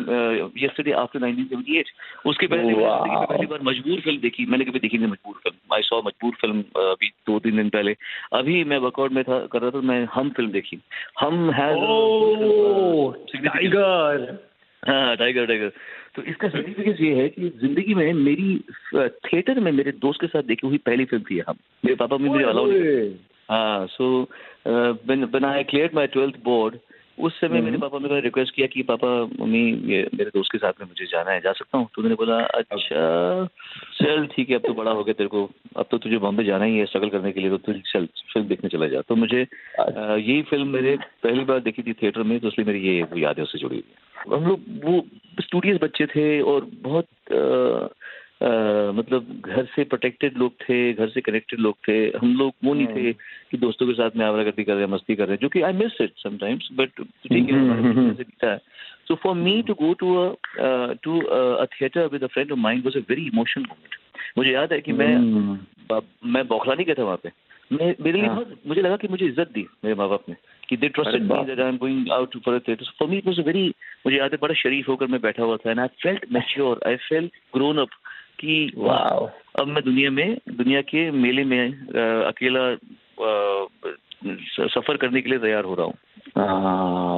yesterday 0.58 0.92
after 0.94 1.20
1978 1.20 1.86
उसके 2.26 2.48
पहले. 2.48 2.64
ज़िंदगी 2.64 3.16
में 3.16 3.26
पहली 3.26 3.46
बार 3.46 3.62
मजबूर 3.64 4.02
फ़िल्म 4.02 4.20
देखी। 4.22 4.46
मैंने 4.46 4.66
कभी 4.66 4.80
देखी 4.80 4.98
नहीं 4.98 5.12
Majboor 5.12 5.40
film. 5.44 5.76
I 5.76 5.82
saw 5.82 6.02
Majboor 6.06 6.34
film 6.42 6.62
अभी 6.84 7.10
दो 7.28 7.40
तीन 7.40 7.56
दिन 7.58 7.70
पहले। 7.70 7.96
अभी 8.34 8.64
मैं 8.64 8.78
वर्कआउट 8.78 9.12
में 9.12 9.24
था 9.24 9.40
कर 9.52 9.62
रहा 9.62 9.72
था 9.72 9.82
मैं 9.88 10.04
हम 10.14 10.30
फ़िल्म 10.30 10.52
देखी। 10.52 10.80
हम 11.20 11.50
हैज़ 11.52 11.80
टाइगर 13.48 14.38
हाँ 14.88 15.16
टाइगर 15.18 15.46
टाइगर 15.46 15.72
तो 16.16 16.22
इसका 16.24 16.50
सर्टिफिकेट 16.50 17.02
ये 17.02 17.14
है 17.16 17.28
कि 17.30 17.50
ज़िंदगी 17.62 17.94
में 17.94 18.14
मेरी 18.14 18.58
थिएटर 18.96 19.60
में 19.60 19.72
मेरे 19.72 19.92
दोस्त 19.92 20.22
के 20.22 20.28
साथ 20.28 20.44
देखी 20.44 20.68
हुई 20.68 20.78
पहली 20.78 21.06
फ़िल्म 21.06 21.24
थी 21.24 21.40
हम। 21.40 21.58
मेरे 21.86 21.96
पापा 21.96 22.18
मम्मी 22.18 22.30
मेरे 22.30 22.50
अलाउ 22.50 22.72
हाँ 23.52 23.88
so 23.88 24.08
when 24.68 25.46
I 25.46 25.64
clear 25.64 25.92
my 25.96 26.08
twelfth 26.08 26.36
board 26.44 26.76
उस 27.18 27.40
समय 27.40 27.62
मेरे 27.62 27.78
पापा 27.78 28.00
ने 28.00 28.20
रिक्वेस्ट 28.22 28.54
किया 28.56 28.68
कि 28.68 28.82
पापा 28.84 29.08
मम्मी 29.40 29.62
ये 29.94 30.02
मेरे 30.16 30.30
दोस्त 30.30 30.52
के 30.52 30.58
साथ 30.58 30.82
में 30.82 30.88
मुझे 30.88 31.06
जाना 31.06 31.32
है 31.32 31.40
जा 31.42 31.52
सकता 31.54 31.78
हूँ? 31.78 31.88
तो 31.96 32.02
उन्होंने 32.02 32.16
बोला 32.16 32.38
अच्छा 32.62 33.46
चल 34.00 34.26
ठीक 34.28 34.50
है 34.50 34.56
अब 34.56 34.68
तो 34.68 34.74
बड़ा 34.74 34.92
हो 34.92 35.04
गया 35.04 35.14
तेरे 35.14 35.30
को। 35.30 35.44
अब 35.78 35.86
तो 35.92 35.98
तुझे 35.98 36.18
बॉम्बे 36.18 36.44
जाना 36.44 36.66
ही 36.66 36.78
है 36.78 36.86
स्ट्रगल 36.86 37.10
करने 37.10 37.32
के 37.32 37.40
लिए 37.40 37.50
तो 37.50 37.58
तुझे 37.66 37.82
चल 37.92 38.06
फ़िल्म 38.34 38.48
देखने 38.48 38.70
चला 38.70 38.88
जा। 38.88 39.02
तो 39.02 39.16
मुझे 39.16 39.42
यही 39.42 40.42
फ़िल्म 40.50 40.68
मैंने 40.68 40.96
पहली 41.24 41.44
बार 41.46 41.60
देखी 41.60 41.84
थी 41.84 41.94
थिएटर 41.94 42.24
में 42.24 42.40
तो 42.40 42.48
इसलिए 42.48 42.68
मेरी 42.68 42.88
ये 42.88 43.22
यादें 43.22 43.44
उससे 43.44 43.60
जुड़ी 43.60 43.76
हुई 43.76 44.36
हम 44.36 44.46
लोग 44.46 44.60
वो 44.84 45.06
स्टूडियस 45.42 45.78
बच्चे 45.82 46.06
थे 46.06 46.28
और 46.42 46.68
बहुत 46.84 47.06
Uh, 48.42 48.90
मतलब 48.96 49.30
घर 49.46 49.66
से 49.66 49.84
प्रोटेक्टेड 49.84 50.38
लोग 50.38 50.54
थे 50.62 50.76
घर 50.94 51.10
से 51.10 51.22
कनेक्टेड 51.22 51.60
लोग 51.60 51.78
थे। 51.88 51.96
हम 52.18 52.34
लोग 52.38 52.54
वो 52.64 52.74
नहीं 52.74 52.88
थे 52.88 53.14
कि 53.52 53.58
दोस्तों 53.58 53.88
के 53.88 53.94
साथ 53.94 54.18
में 54.18 54.26
आवारागर्दी 54.26 54.64
कर 54.64 54.74
रहे 54.74 54.84
हैं 54.84 54.90
मस्ती 54.92 55.16
कर 55.16 55.24
रहे 55.24 55.34
हैं 55.34 55.40
जो 55.42 55.50
कि 55.50 55.62
I 55.62 55.74
miss 55.74 55.96
it 56.02 56.12
sometimes 56.18 56.68
but 56.74 57.02
ठीक 57.26 57.50
है 58.44 58.58
so 59.08 59.16
for 59.16 59.36
me 59.36 59.62
to 59.68 59.74
go 59.74 59.94
to 59.94 60.14
to 61.04 61.20
a 61.22 61.66
theatre 61.74 62.08
with 62.14 62.24
a 62.24 62.28
friend 62.28 62.52
of 62.52 62.60
mind 62.60 62.86
was 62.86 62.98
a 62.98 63.02
very 63.10 63.26
emotional 63.28 63.64
moment 63.64 63.96
मुझे 64.38 64.52
याद 64.52 64.74
है 64.74 64.80
कि 64.82 64.94
मैं 64.94 65.12
मैं 66.26 66.48
बौखला 66.48 66.74
नहीं 66.74 66.86
गया 66.86 66.96
था 66.96 67.04
वहाँ 67.04 67.20
पे। 67.24 67.32
मैं 67.72 67.94
मेरे 68.02 68.20
लिए 68.20 68.30
बहुत 68.30 68.54
मुझे 68.68 68.82
लगा 68.82 68.98
कि 68.98 69.08
मुझे 69.08 69.26
इज़्ज़त 69.26 69.52
दी 69.54 69.66
मेरे 69.84 69.96
माँ 69.96 70.10
बाप 70.10 70.30
ने 70.30 70.36
कि 70.70 70.78
they 70.78 70.90
trusted 70.90 71.24
me 71.24 71.44
that 71.46 71.60
I 71.60 71.70
am 71.70 71.78
going 71.78 72.12
out 72.12 72.38
for 72.46 72.56
a 72.56 72.60
theatre 72.68 72.92
for 73.00 73.10
me 73.10 73.18
it 73.18 73.28
was 73.28 73.40
a 73.40 73.44
very 73.44 73.68
मुझे 74.06 74.18
याद 74.18 74.32
है 74.32 74.38
बड़ा 74.42 74.54
शरीफ 74.62 74.90
होकर 74.90 75.08
मैं 75.08 75.22
बैठा 75.22 75.44
हुआ 75.44 75.58
था 75.58 75.72
and 75.72 75.80
I 75.80 75.88
felt 76.04 76.26
mature 76.32 76.80
I 76.88 76.96
felt 77.08 77.32
grown 77.56 77.78
up 77.78 77.90
कि 78.40 78.72
अब 79.60 79.68
मैं 79.68 79.84
दुनिया 79.84 80.10
में 80.12 80.38
दुनिया 80.52 80.82
के 80.82 81.10
मेले 81.12 81.44
में 81.44 81.62
आ, 81.62 82.28
अकेला 82.28 82.66
आ, 82.70 83.68
सफ़र 84.68 84.98
करने 84.98 85.22
के 85.22 85.30
लिए 85.30 85.40
तैयार 85.40 85.64
हो 85.64 85.74
रहा 85.76 85.86
हूँ। 85.86 85.94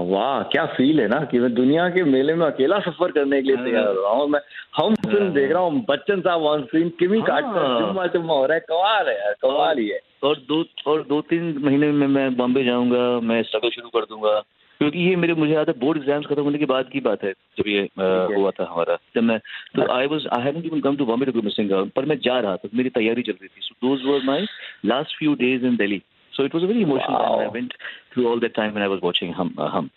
वाह 0.10 0.42
क्या 0.52 0.66
फील 0.76 1.00
है 1.00 1.08
ना 1.08 1.20
कि 1.32 1.40
मैं 1.40 1.54
दुनिया 1.54 1.88
के 1.90 2.04
मेले 2.04 2.34
में 2.36 2.46
अकेला 2.48 2.80
सफ़र 2.80 3.12
करने 3.12 3.42
के 3.42 3.48
लिए 3.48 3.56
तैयार 3.58 3.88
हो 3.88 4.02
रहा 4.02 4.12
हूँ। 4.12 4.28
मैं 4.30 4.40
हम 4.78 4.96
फ़िल्म 5.06 5.30
देख 5.34 5.52
रहा 5.52 5.62
हूँ 5.62 5.86
बच्चन 5.90 6.22
साहब 6.22 6.42
ऑन 6.42 6.64
स्क्रीन 6.64 6.90
किमी 7.00 7.22
काट 7.22 7.44
कर 7.44 7.60
हो 7.60 8.46
रहा 8.46 8.54
है 8.54 8.60
कमाल 8.60 9.10
है 9.10 9.16
यार 9.16 9.34
कमाल 9.42 9.80
ही 9.80 9.88
है। 9.90 10.00
और 10.24 10.36
दो 10.48 10.64
और 10.88 11.04
दो 11.10 11.22
तीन 11.30 11.56
महीने 11.66 11.92
में 11.92 12.08
मैं 12.08 12.36
बॉम्बे 12.38 12.64
जाऊँगा 12.64 13.04
मैं 13.28 13.42
स्ट्रगल 13.44 13.70
शुरू 13.70 13.90
कर 13.90 14.06
दूँगा। 14.06 14.42
क्योंकि 14.80 15.00
ये 15.00 15.16
मेरे 15.16 15.34
मुझे 15.34 15.54
याद 15.54 15.70
है 15.70 15.74
बोर्ड 15.80 15.98
एग्ज़ाम्स 15.98 16.26
खत्म 16.26 16.44
होने 16.44 16.58
के 16.58 16.66
बाद 16.66 16.90
की 16.90 17.00
बात 17.00 17.24
है 17.24 17.32
जब 17.58 17.68
ये 17.68 17.88
हुआ 18.36 18.52
था 18.52 18.68
हमारा 18.72 18.98
जब 19.16 19.24
मैं 19.24 19.40
तो 19.76 19.92
I 19.94 20.08
was 20.08 20.28
I 20.38 20.44
haven't 20.44 20.66
even 20.66 20.82
come 20.82 20.96
to 20.96 21.06
Bombay 21.06 21.32
to 21.32 21.42
missing 21.42 21.72
पर 21.96 22.06
मैं 22.06 22.18
जा 22.20 22.40
रहा 22.40 22.56
था 22.56 22.70
मेरी 22.74 22.90
तैयारी 22.92 23.22
चल 23.22 23.38
रही 23.42 23.48
थी 23.48 23.62
so 23.62 23.76
those 23.88 24.06
were 24.06 24.24
my 24.26 24.46
last 24.86 25.18
few 25.20 25.34
days 25.42 25.66
in 25.66 25.76
Delhi 25.76 26.02
So 26.34 26.44
it 26.46 26.54
was 26.54 26.64
a 26.64 26.68
very 26.68 26.84
emotional 26.84 27.14
wow. 27.14 27.24
time. 27.30 27.42
I 27.42 27.54
went 27.54 27.74
through 28.14 28.28
all 28.28 28.40
that 28.42 28.54
time 28.56 28.74
when 28.74 28.84
I 28.84 28.88
was 28.88 29.02
watching 29.02 29.34
Hum. 29.34 29.56
Uh, 29.58 29.88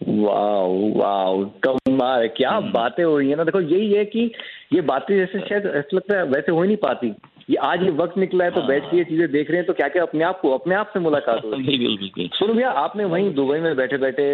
wow 0.00 0.72
wow 0.94 1.44
कमाल 1.64 2.26
क्या 2.28 2.50
hmm. 2.50 2.72
बातें 2.72 3.02
हो 3.04 3.16
रही 3.18 3.30
है 3.30 3.36
ना 3.36 3.44
देखो 3.44 3.60
यही 3.60 3.92
है 3.92 4.04
कि 4.04 4.24
ये 4.72 4.80
बातें 4.80 5.14
जैसे 5.16 5.38
शायद 5.40 5.66
ऐसा 5.66 5.96
लगता 5.96 6.16
है 6.16 6.24
वैसे 6.24 6.52
हो 6.52 6.62
ही 6.62 6.66
नहीं 6.66 6.76
पाती 6.76 7.08
ये 7.48 7.56
आज 7.62 7.82
ये 7.82 7.90
वक्त 7.98 8.16
निकला 8.18 8.44
है 8.44 8.50
तो 8.50 8.60
हाँ। 8.60 8.68
बैठ 8.68 8.84
के 8.84 8.96
ये 8.96 9.04
चीज़ें 9.04 9.30
देख 9.32 9.50
रहे 9.50 9.58
हैं 9.58 9.66
तो 9.66 9.72
क्या 9.72 9.88
क्या 9.88 10.02
अपने 10.02 10.24
आप 10.24 10.40
को 10.40 10.50
अपने 10.50 10.74
आप 10.74 10.90
से 10.92 11.00
मुलाकात 11.00 11.44
हो 11.44 11.50
रही 11.50 11.84
है? 11.84 12.28
सुनो 12.28 12.54
भैया 12.54 12.70
आपने 12.80 13.04
वहीं 13.04 13.32
दुबई 13.34 13.58
में 13.60 13.74
बैठे 13.76 13.96
बैठे 13.96 14.26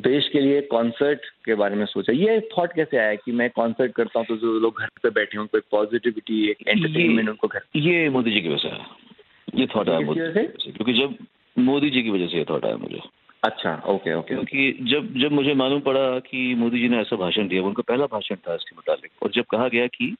देश 0.00 0.28
के 0.28 0.40
लिए 0.40 0.60
कॉन्सर्ट 0.72 1.24
के 1.44 1.54
बारे 1.54 1.76
में 1.76 1.84
सोचा। 1.86 2.12
ये 2.12 2.40
थॉट 2.52 2.72
कैसे 2.72 2.98
आया 2.98 3.14
कि 3.14 3.32
मैं 3.32 3.48
कॉन्सर्ट 3.50 3.92
करता 3.92 4.18
हूँ 4.18 4.26
तो 4.26 4.36
जो 4.36 4.58
लोग 4.60 4.80
घर 4.80 4.88
पे 5.02 5.10
बैठे 5.10 5.38
हों 5.38 5.46
कोई 5.46 5.60
पॉजिटिविटी 5.70 6.44
एक 6.50 6.68
एंटरटेनमेंट 6.68 7.28
उनको 7.28 7.48
घर 7.48 7.62
ये 7.76 8.08
मोदी 8.08 8.30
जी 8.30 8.40
की 8.40 8.48
वजह 8.48 8.68
से 8.68 9.60
ये 9.60 9.66
थॉट 9.76 9.88
आया 9.88 10.00
मुझे 10.00 10.28
क्योंकि 10.36 10.92
जब 10.92 11.14
मोदी 11.56 11.90
जी 11.90 12.02
की 12.02 12.10
वजह 12.10 12.26
से 12.26 12.38
ये 12.38 12.44
थॉट 12.50 12.64
आया 12.64 12.76
मुझे। 12.76 13.00
अच्छा 13.42 13.70
ओके 13.88 14.14
ओके 14.14 14.34
क्योंकि 14.34 14.84
जब 14.90 15.14
जब 15.20 15.32
मुझे 15.32 15.54
मालूम 15.54 15.80
पड़ा 15.80 16.04
कि 16.26 16.54
मोदी 16.54 16.80
जी 16.80 16.88
ने 16.88 17.00
ऐसा 17.00 17.16
भाषण 17.16 17.48
दिया 17.48 17.62
उनका 17.62 17.82
पहला 17.88 18.06
भाषण 18.12 18.36
था 18.46 18.54
इसके 18.54 18.76
मुताबिक 18.76 19.22
और 19.22 19.30
जब 19.34 19.44
कहा 19.50 19.68
गया 19.68 19.86
कि 19.86 20.14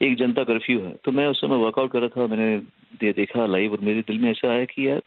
एक 0.00 0.16
जनता 0.16 0.44
कर्फ्यू 0.44 0.80
है 0.80 0.94
तो 1.04 1.12
मैं 1.12 1.26
उस 1.26 1.40
समय 1.40 1.56
वर्कआउट 1.56 1.92
कर 1.92 2.00
रहा 2.00 2.08
था 2.16 2.26
मैंने 2.26 2.56
दे, 3.00 3.12
देखा 3.12 3.46
लाइव 3.46 3.72
और 3.72 3.80
मेरे 3.80 4.00
दिल 4.00 4.18
में 4.18 4.30
ऐसा 4.30 4.50
आया 4.50 4.64
कि 4.64 4.88
यार 4.88 5.02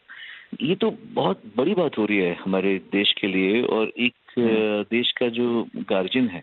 ये 0.60 0.74
तो 0.74 0.90
बहुत 1.14 1.42
बड़ी 1.56 1.74
बात 1.74 1.98
हो 1.98 2.04
रही 2.04 2.18
है 2.18 2.34
हमारे 2.34 2.78
देश 2.92 3.12
के 3.20 3.26
लिए 3.26 3.62
और 3.64 3.92
एक 3.98 4.14
हम्म। 4.38 4.82
देश 4.90 5.12
का 5.12 5.28
जो 5.30 5.66
गार्जियन 5.88 6.28
है 6.28 6.42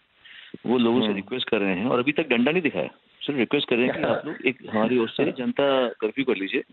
वो 0.65 0.77
लोगों 0.77 1.01
से 1.01 1.13
रिक्वेस्ट 1.13 1.47
हम्म। 1.47 1.59
कर 1.59 1.65
रहे 1.65 1.75
हैं 1.75 1.85
और 1.85 1.99
अभी 1.99 2.11
तक 2.11 2.29
डंडा 2.29 2.51
नहीं 2.51 2.61
दिखाया 2.61 2.89
सर 3.21 3.33
रिक्वेस्ट 3.35 3.69
कर 3.69 3.75
रहे 3.75 3.87
हैं 3.87 3.95
कि 3.95 4.03
आप 4.03 4.21
लोग 4.25 4.45
एक 4.47 4.57
हमारी 4.69 4.97
ओर 4.97 5.09
से 5.09 5.31
जनता 5.37 5.65
कर्फ्यू 6.01 6.25
कर 6.25 6.37
लीजिए 6.37 6.63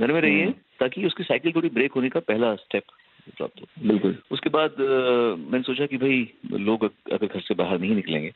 घर 0.00 0.12
में 0.12 0.20
रहिए 0.20 0.42
हम्म। 0.42 0.52
ताकि 0.80 1.06
उसकी 1.06 1.24
साइकिल 1.24 1.52
थोड़ी 1.52 1.68
ब्रेक 1.70 1.92
होने 1.92 2.08
का 2.08 2.20
पहला 2.22 2.54
स्टेप 2.56 2.84
प्राप्त 3.28 3.60
हो 3.60 3.88
बिल्कुल 3.88 4.16
उसके 4.30 4.50
बाद 4.50 4.76
मैंने 4.80 5.62
सोचा 5.62 5.86
कि 5.86 5.96
भाई 5.96 6.26
लोग 6.60 6.84
अगर 6.84 7.26
घर 7.26 7.40
से 7.40 7.54
बाहर 7.54 7.78
नहीं 7.78 7.94
निकलेंगे 7.94 8.32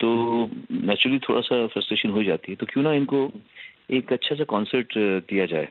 तो 0.00 0.08
नेचुरली 0.82 1.18
थोड़ा 1.18 1.40
सा 1.42 1.66
फ्रस्ट्रेशन 1.66 2.10
हो 2.10 2.22
जाती 2.22 2.52
है 2.52 2.56
तो 2.56 2.66
क्यों 2.66 2.84
ना 2.84 2.92
इनको 2.94 3.30
एक 3.90 4.12
अच्छा 4.12 4.34
सा 4.34 4.44
कॉन्सर्ट 4.44 4.98
दिया 5.28 5.46
जाए 5.46 5.68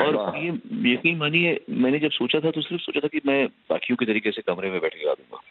और 0.00 0.16
ये 0.36 0.48
यकीन 0.92 1.16
मानिए 1.16 1.58
मैंने 1.70 1.98
जब 1.98 2.10
सोचा 2.10 2.40
था 2.40 2.50
तो 2.50 2.60
सिर्फ़ 2.60 2.82
सोचा 2.82 3.00
था 3.00 3.08
कि 3.08 3.20
मैं 3.26 3.46
बाकियों 3.70 3.96
के 3.96 4.06
तरीके 4.06 4.30
से 4.30 4.42
कमरे 4.42 4.70
में 4.70 4.80
बैठ 4.80 4.94
के 4.94 5.04
गा 5.04 5.14
दूँगा 5.14 5.42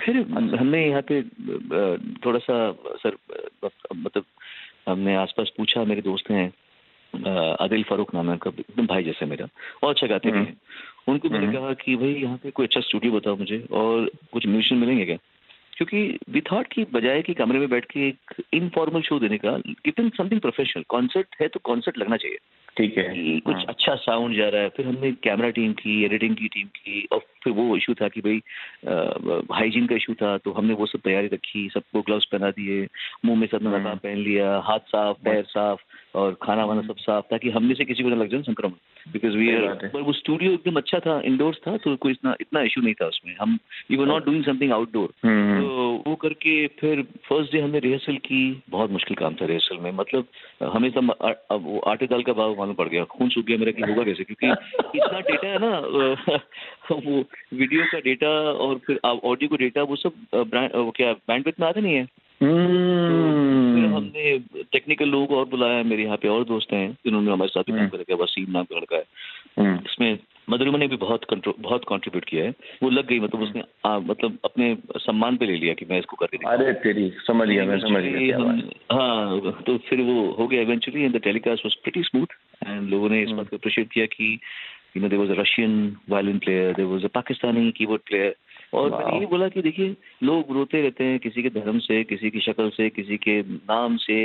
फिर 0.00 0.18
अच्छा। 0.18 0.56
हमने 0.56 0.86
यहाँ 0.86 1.02
पे 1.02 1.22
थोड़ा 2.24 2.38
सा 2.40 2.56
सर 3.02 3.16
मतलब 3.64 4.24
हमने 4.88 5.14
आसपास 5.16 5.52
पूछा 5.56 5.84
मेरे 5.84 6.02
दोस्त 6.02 6.30
हैं 6.30 6.46
आदिल 7.60 7.82
फारूक 7.82 8.14
नाम 8.14 8.26
है 8.26 8.32
उनका 8.32 8.50
एकदम 8.60 8.86
भाई 8.86 9.04
जैसे 9.04 9.26
मेरा 9.26 9.46
और 9.82 9.90
अच्छा 9.90 10.06
गाते 10.06 10.30
भी 10.30 10.38
हम्म। 10.38 10.46
हैं 10.46 10.56
उनको 11.08 11.28
मैंने 11.28 11.46
हम्म। 11.46 11.56
कहा 11.56 11.72
कि 11.74 11.96
भाई 11.96 12.12
यहाँ 12.12 12.36
पे 12.36 12.50
कोई 12.50 12.66
अच्छा 12.66 12.80
स्टूडियो 12.80 13.12
बताओ 13.12 13.36
मुझे 13.36 13.58
और 13.72 14.10
कुछ 14.32 14.46
म्यूजिशियन 14.46 14.80
मिलेंगे 14.80 15.04
क्या 15.04 15.16
क्योंकि 15.76 16.18
वी 16.30 16.40
थॉट 16.40 16.66
की 16.72 16.84
बजाय 16.84 17.22
कि 17.22 17.34
कमरे 17.34 17.58
में 17.58 17.68
बैठ 17.68 17.84
के 17.84 18.08
एक 18.08 18.42
इनफॉर्मल 18.52 19.02
शो 19.02 19.18
देने 19.18 19.38
का 19.38 19.50
गिवन 19.68 20.08
समथिंग 20.08 20.40
प्रोफेशनल 20.40 20.84
कॉन्सर्ट 20.88 21.36
है 21.40 21.48
तो 21.48 21.60
कॉन्सर्ट 21.64 21.98
लगना 21.98 22.16
चाहिए। 22.16 22.38
ठीक 22.76 22.96
है। 22.98 23.04
कुछ 23.40 23.54
हाँ. 23.54 23.64
अच्छा 23.68 23.94
साउंड 23.94 24.36
जा 24.36 24.48
रहा 24.48 24.62
है। 24.62 24.68
फिर 24.76 24.86
हमने 24.86 25.10
कैमरा 25.24 25.50
टीम 25.58 25.72
की 25.72 26.02
एडिटिंग 26.04 26.34
की 26.36 26.48
टीम 26.48 26.66
की 26.68 27.06
और 27.12 27.18
फिर 27.44 27.52
वो 27.52 27.76
इशू 27.76 27.94
था 27.94 28.08
कि 28.08 28.20
भाई 28.20 28.40
हाइजीन 29.52 29.86
का 29.86 29.96
इशू 29.96 30.14
था 30.14 30.36
तो 30.38 30.52
हमने 30.52 30.74
वो 30.74 30.86
सब 30.86 31.00
तैयारी 31.04 31.26
रखी 31.32 31.68
सबको 31.74 32.02
ग्लव्स 32.02 32.24
पहना 32.32 32.50
दिए 32.50 32.86
मुँह 33.24 33.38
में 33.38 33.46
सब 33.46 33.62
नकाब 33.62 33.98
पहन 33.98 34.18
लिया 34.18 34.56
हाथ 34.66 34.88
साफ़ 34.88 35.18
पैर 35.24 35.44
साफ़ 35.44 35.80
और 36.18 36.36
खाना 36.42 36.64
वाना 36.64 36.82
सब 36.82 36.96
साफ़ 36.96 37.24
ताकि 37.30 37.50
हमने 37.50 37.74
से 37.74 37.84
किसी 37.84 38.02
को 38.02 38.08
ना 38.08 38.16
लग 38.16 38.28
जाए 38.30 38.42
संक्रमण। 38.42 39.12
बिकॉज़ 39.12 39.36
वी 39.36 39.50
आर 39.54 39.88
पर 39.92 40.00
वो 40.00 40.12
स्टूडियो 40.12 40.52
एकदम 40.52 40.76
अच्छा 40.76 40.98
था 40.98 41.20
इंडोर्स 41.24 41.58
था 41.66 41.76
तो 41.76 41.96
कोई 41.96 42.12
इतना 42.12 42.34
इतना 42.40 42.60
इशू 42.62 42.80
नहीं 42.80 42.94
था 42.94 43.06
उसमें। 43.06 43.34
हम 43.40 43.58
you 43.90 43.98
were 44.00 44.06
not 44.06 44.24
doing 44.26 44.44
something 44.44 44.72
outdoor 44.72 45.08
तो 45.24 46.02
वो 46.06 46.14
करके 46.22 46.66
फिर 46.80 47.02
फ़र्स्ट 47.28 47.52
डे 47.52 47.60
हमने 47.60 47.78
रिहर्सल 47.80 48.16
की 48.26 48.42
बहुत 48.70 48.90
मुश्किल 48.90 49.16
काम 49.16 49.34
था 49.34 49.46
रिहर्सल 49.46 49.76
में। 49.76 49.90
मतलब 49.92 50.26
हमें 50.74 50.90
सब 50.90 51.14
वो 51.64 51.78
आटे 51.90 52.06
दाल 52.06 52.22
का 52.22 52.32
भाव 52.32 52.54
मालूम 52.64 52.74
पड़ 52.74 52.88
गया। 52.88 53.04
खून 53.04 53.28
सूख 53.28 53.44
गया 53.44 53.58
मेरा 53.58 53.72
कि 53.72 53.82
होगा 53.82 54.04
कैसे? 54.04 54.24
क्योंकि 54.24 54.46
इतना 54.98 55.20
डेटा 55.20 55.48
है 55.48 55.58
ना 55.60 55.78
वो 56.92 57.24
वीडियो 57.54 57.84
का 57.92 57.98
डेटा 57.98 58.28
और 58.64 58.78
फिर 58.78 59.00
ऑडियो 59.04 59.48
का 59.48 59.56
डेटा 59.56 59.82
वो 59.82 59.96
सब 59.96 60.12
वो 60.74 60.90
क्या 60.90 61.12
बैंडविड्थ 61.12 61.60
में 61.60 61.68
आते 61.68 61.80
नहीं 61.80 61.94
है? 61.94 62.04
तो 62.04 62.46
फिर 63.74 63.84
हमने 63.84 64.38
टेक्निकल 64.72 65.08
लोग 65.08 65.30
और 65.30 65.44
बुलाया 65.48 65.82
मेरे 65.82 66.02
यहाँ 66.02 66.16
पे 66.16 66.28
और 66.28 66.44
दोस्त 66.44 66.72
हैं 66.72 66.92
जिन्होंने 66.92 67.32
हमारे 67.32 67.48
साथ 67.48 67.62
काम 67.62 67.78
हम्म। 67.78 67.88
करा 67.88 68.16
वसीम 68.16 68.50
नाम 68.50 68.64
का 68.64 68.76
लड़का 68.76 68.96
है। 68.96 69.04
हम्म। 69.58 69.74
इसमें 69.74 70.18
मधुरमा 70.50 70.78
ने 70.78 70.86
भी 70.86 70.96
बहुत 70.96 71.20
बहुत 71.60 71.84
कंट्रीब्यूट 71.88 72.24
किया 72.24 72.44
है। 72.44 72.54
वो 72.82 72.90
लग 72.90 73.06
गई 73.06 73.20
मतलब 73.20 73.42
उसने 73.42 73.62
आ, 73.86 73.98
मतलब 73.98 74.38
अपने 74.44 74.76
सम्मान 74.96 75.36
पे 75.36 75.46
ले 75.46 75.52
लिया 75.52 75.74
कि 75.74 75.86
मैं 75.90 75.98
इसको 75.98 76.16
करके 76.16 76.38
अरे 76.46 76.72
तेरी 76.72 77.12
समझ 77.26 77.48
लिया 77.48 77.64
मैं 77.64 77.78
समझ 77.78 78.04
लिया 78.04 78.38
हाँ। 78.92 79.40
तो 79.66 79.78
फिर 79.78 80.00
वो 80.00 80.30
हो 80.38 80.46
गया 80.46 80.62
eventually 80.62 81.02
and 81.02 81.16
the 81.16 81.20
telecast 81.20 81.66
was 81.66 81.74
pretty 81.74 82.02
smooth 82.02 82.26
and 82.66 82.88
लोगों 82.90 83.08
ने 83.08 83.22
इस 83.22 83.28
हम्म। 83.28 83.36
बात 83.36 83.48
को 83.48 83.56
अप्रिशिएट 83.56 83.92
किया 83.92 84.06
कि 84.06 84.32
you 84.96 85.02
know 85.02 85.08
there 85.08 85.20
was 85.20 85.30
a 85.30 85.40
Russian 85.40 85.74
violin 86.10 86.38
player 86.38 86.72
there 86.74 86.88
was 86.88 87.04
a 87.04 87.08
Pakistani 87.14 87.70
keyboard 87.72 88.02
player 88.02 88.34
और 88.74 88.90
मैंने 88.92 89.18
ये 89.18 89.26
बोला 89.26 89.48
कि 89.48 89.62
देखिए 89.62 89.94
लोग 90.22 90.52
रोते 90.52 90.82
रहते 90.82 91.04
हैं 91.04 91.18
किसी 91.18 91.42
के 91.42 91.50
धर्म 91.50 91.78
से 91.80 92.02
किसी 92.04 92.30
की 92.30 92.40
शक्ल 92.40 92.68
से 92.70 92.88
किसी 92.90 93.16
के 93.18 93.40
नाम 93.42 93.96
से 93.98 94.18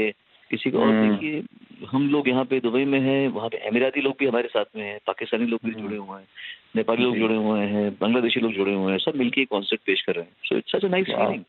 किसी 0.51 0.69
को 0.71 0.79
और 0.79 0.87
हम्म। 0.87 1.09
देखिए 1.09 1.87
हम 1.87 2.09
लोग 2.09 2.29
यहाँ 2.29 2.43
पे 2.45 2.59
दुबई 2.59 2.85
में 2.85 2.99
हैं 2.99 3.27
वहाँ 3.29 3.49
पे 3.49 3.57
अमीराती 3.69 4.01
लोग 4.01 4.15
भी 4.19 4.27
हमारे 4.27 4.47
साथ 4.47 4.65
में 4.75 4.83
हैं 4.83 4.97
पाकिस्तानी 5.07 5.45
लोग 5.45 5.59
भी 5.65 5.71
हम्म। 5.71 5.81
जुड़े 5.81 5.97
हुए 5.97 6.19
हैं 6.19 6.27
नेपाली 6.75 7.03
लोग 7.03 7.15
जुड़े 7.17 7.35
हुए 7.37 7.65
हैं 7.65 7.89
बांग्लादेशी 8.01 8.39
लोग 8.39 8.53
जुड़े 8.53 8.73
हुए 8.73 8.91
हैं 8.91 8.99
सब 8.99 9.15
मिलके 9.15 9.45
कॉन्सर्ट 9.45 9.81
पेश 9.85 10.01
कर 10.01 10.15
रहे 10.15 10.23
हैं 10.23 10.31
so 10.43 10.57
it's 10.57 10.71
such 10.71 10.85
a 10.85 10.87
nice 10.87 11.07
feeling 11.07 11.43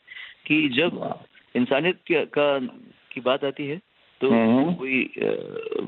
कि 0.47 0.69
जब 0.73 1.01
इंसानियत 1.55 2.13
का 2.35 2.49
की 3.13 3.21
बात 3.21 3.45
आती 3.45 3.67
है 3.67 3.81
तो 4.21 4.31
हम्म। 4.31 4.73
कोई 4.75 5.03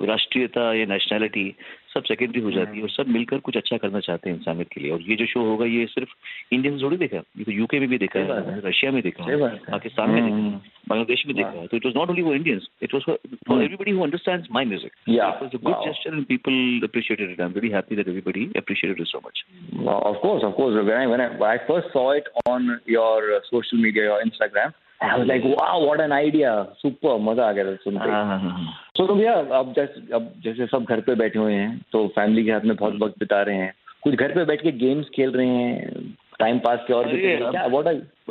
राष्ट्रीयता 0.08 0.72
या 0.74 0.84
नेशनैलिटी 0.86 1.54
सब 1.94 2.04
सेकेंडरी 2.04 2.40
हो 2.40 2.50
जाती 2.50 2.76
है 2.76 2.82
और 2.82 2.90
सब 2.90 3.08
मिलकर 3.08 3.38
कुछ 3.46 3.56
अच्छा 3.56 3.76
करना 3.76 4.00
चाहते 4.00 4.30
हैं 4.30 4.36
इंसानियत 4.36 4.68
के 4.72 4.80
लिए। 4.80 4.90
और 4.90 5.00
ये 5.02 5.16
जो 5.16 5.26
शो 5.26 5.40
होगा 5.44 5.66
ये 5.66 5.86
सिर्फ़ 5.86 6.10
इंडियन 6.52 6.78
थोड़ी 6.82 6.96
देखा 6.96 7.16
ये 7.16 7.44
तो 7.44 7.52
यूके 7.52 7.80
में 7.80 7.88
भी 7.88 7.98
देखा 7.98 8.20
है 8.20 8.60
रशिया 8.66 8.92
में 8.92 9.02
देखा 9.02 9.24
है 9.24 9.36
पाकिस्तान 9.66 10.10
में 10.10 10.22
देखा 10.22 10.34
हम्म। 10.34 10.60
बांग्लादेश 10.88 11.24
में 11.26 11.34
देखा 11.36 11.50
है। 11.50 11.66
तो 11.66 11.76
इट 11.76 11.86
वॉज़ 11.86 11.96
नॉट 11.96 12.10
ओनली 12.10 12.22
वो 12.22 12.34
Indians 12.34 12.68
it 12.82 12.94
was 12.94 13.04
for 13.04 13.62
everybody 13.62 13.90
who 13.90 14.02
understands 14.04 14.48
my 14.52 14.64
music 14.64 14.92
it 15.08 15.42
was 15.42 15.54
a 15.54 15.58
good 15.58 15.84
gesture 15.84 16.14
and 16.14 16.24
people 16.26 16.88
appreciated 16.88 17.30
it 17.30 17.40
I 17.40 17.46
am 17.46 17.52
very 17.52 17.70
happy 17.70 17.96
that 17.96 18.08
everybody 18.08 18.48
appreciated 18.56 19.00
it 19.00 19.08
so 19.08 19.20
much 19.26 19.44
of 19.88 20.16
course 20.18 20.44
of 20.44 20.54
course 20.54 20.84
when 20.84 20.98
I 20.98 21.06
when 21.06 21.42
I 21.44 21.58
first 21.68 21.92
saw 21.92 22.12
it 22.14 22.28
on 22.48 22.78
your 22.90 23.40
social 23.44 23.78
media 23.78 24.04
your 24.04 24.22
Instagram 24.22 24.70
I 25.02 25.18
was 25.18 25.26
like 25.28 25.42
wow, 25.42 25.84
what 25.84 26.00
an 26.00 26.12
idea 26.12 26.62
super 26.78 27.18
मज़ा 27.18 27.48
आ 27.48 27.52
गया 27.52 27.74
सुन 27.74 27.98
के. 27.98 28.10
हाँ, 28.10 28.24
हाँ, 28.26 28.38
हाँ, 28.38 28.74
तो 28.96 29.14
भैया 29.14 29.32
अब 29.32 29.72
जैसे 29.76 30.14
अब 30.14 30.32
जैसे 30.44 30.66
सब 30.66 30.84
घर 30.84 31.00
पे 31.00 31.14
बैठे 31.14 31.38
हुए 31.38 31.54
हैं 31.54 31.80
तो 31.92 32.06
फैमिली 32.08 32.44
के 32.44 32.50
साथ 32.50 32.60
में 32.60 32.76
बहुत 32.76 32.98
वक्त 33.02 33.18
बिता 33.18 33.42
रहे 33.42 33.56
हैं। 33.56 33.74
कुछ 34.02 34.14
घर 34.14 34.32
पे 34.32 34.44
बैठ 34.44 34.62
के 34.62 34.72
गेम्स 34.72 35.08
खेल 35.08 35.30
रहे 35.30 35.46
हैं 35.46 36.14
टाइम 36.38 36.58
पास 36.58 36.78
के 36.86 36.92
और 36.92 37.08
क्या 37.16 37.66
व्हाट 37.66 37.86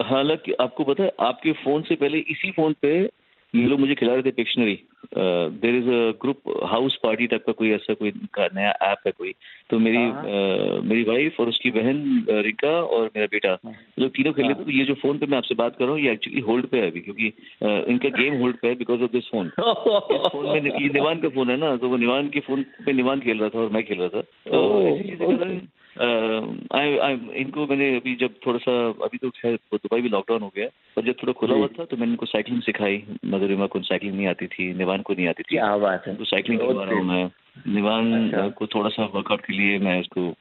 हालाँकि 0.06 0.54
आपको 0.54 0.84
पता 0.84 1.04
है 1.04 1.12
आपके 1.20 1.52
फ़ोन 1.52 1.82
से 1.82 1.96
पहले 1.96 2.18
इसी 2.18 2.52
फ़ोन 2.52 2.76
पे 2.82 3.10
ये 3.56 3.68
लोग 3.68 3.80
मुझे 3.80 3.96
खिला 3.96 4.14
रहे 4.14 4.24
थे 4.24 4.32
Pictionary 4.32 4.80
there 5.16 5.76
is 5.76 5.88
a 5.88 6.12
group 6.22 6.42
house 6.64 6.96
party 7.04 7.28
type 7.28 7.44
का 7.46 7.52
कोई 7.52 7.72
ऐसा 7.72 7.94
कोई 7.94 8.12
नया 8.40 8.70
ऐप 8.70 8.98
है 9.06 9.12
कोई? 9.12 9.34
तो 9.70 9.80
मेरी 9.80 9.98
हाँ। 9.98 10.24
uh, 10.24 10.84
मेरी 10.84 11.04
वाइफ 11.04 11.40
और 11.40 11.50
उसकी 11.50 11.72
बहन 11.72 12.26
रिका 12.30 12.70
और 12.70 13.06
मेरा 13.06 13.26
बेटा 13.26 13.58
हाँ। 13.66 13.74
लोग 14.00 14.10
तीनों 14.10 14.34
खेल 14.34 14.46
रहे 14.46 14.54
थे 14.54 14.64
तो 14.64 14.72
ये 14.72 14.86
जो 14.86 14.94
फ़ोन 14.94 15.18
पे 15.18 15.26
मैं 15.26 15.38
आपसे 15.38 15.56
बात 15.56 15.76
कर 15.76 15.86
रहा 15.86 15.94
हूँ 15.94 16.02
ये 16.02 16.12
एक्चुअली 16.12 16.42
होल्ड 16.42 16.66
पे 16.66 16.78
है 16.78 16.92
अभी 16.92 17.00
क्योंकि 17.00 17.34
uh, 17.64 17.88
इनका 17.88 18.10
गेम 18.10 18.40
होल्ड 18.40 18.56
पे 18.56 18.68
है 18.68 18.76
because 18.76 19.02
of 19.02 19.12
this 19.12 19.24
phone 19.24 19.50
phone 19.50 20.46
में 20.46 20.80
ये 20.82 20.90
निवान 20.90 21.20
का 21.20 21.30
फ़ोन 21.30 21.50
है 21.50 21.58
ना 21.58 21.76
तो 21.78 21.90
वो 21.90 21.98
निवान 21.98 22.30
के 22.30 22.40
फ़ोन 22.40 22.66
पे 22.86 22.94
निवान 22.94 23.20
खेल 23.20 23.40
रहा 23.40 23.50
था 23.50 23.60
और 23.60 23.70
मैं 23.70 23.84
खेल 23.84 24.00
रहा 24.00 24.10
था। 24.10 24.22
तो 24.22 25.81
आई 25.98 26.98
आई 26.98 27.14
इनको 27.36 27.66
मैंने 27.68 27.96
अभी 27.96 28.16
जब 28.16 28.36
थोड़ा 28.46 28.58
सा 28.58 28.74
अभी 29.04 29.18
तो 29.18 29.30
खैर 29.30 29.56
दुबई 29.74 30.02
भी 30.02 30.10
लॉकडाउन 30.10 30.42
हो 30.42 30.52
गया 30.56 30.68
पर 30.96 31.06
जब 31.06 31.16
थोड़ा 31.24 31.34
खुला 31.34 31.56
हुआ 31.56 31.68
था 31.68 31.86
तो 31.86 31.98
मैंने 31.98 32.12
इनको 32.12 32.26
साइकिलिंग 32.26 32.62
सिखाई। 32.62 33.04
मधुरिमा 33.26 33.66
को 33.68 33.82
साइकिलिंग 33.82 34.16
नहीं 34.18 34.28
आती 34.28 34.48
थी 34.48 34.74
निवान 34.74 35.02
को 35.02 35.14
नहीं 35.14 35.28
आती 35.28 35.44
थी। 35.44 35.56
क्या 35.56 35.76
बात 35.78 36.08
है। 36.08 36.16
तो 36.16 36.26
साइकिलिंग 36.26 36.62
करवा 36.62 36.84
रहा 36.84 36.96
हूँ 36.96 37.06
मैं। 37.06 37.30
निवान 37.74 38.14
अच्छा। 38.14 38.48
को 38.50 38.68
थोड़ा 38.68 38.90
सा 38.90 39.06
वर्कआउट 39.16 39.46
के 39.46 39.54
लिए 39.54 39.80
मैं 39.80 40.00
उसको 40.02 40.34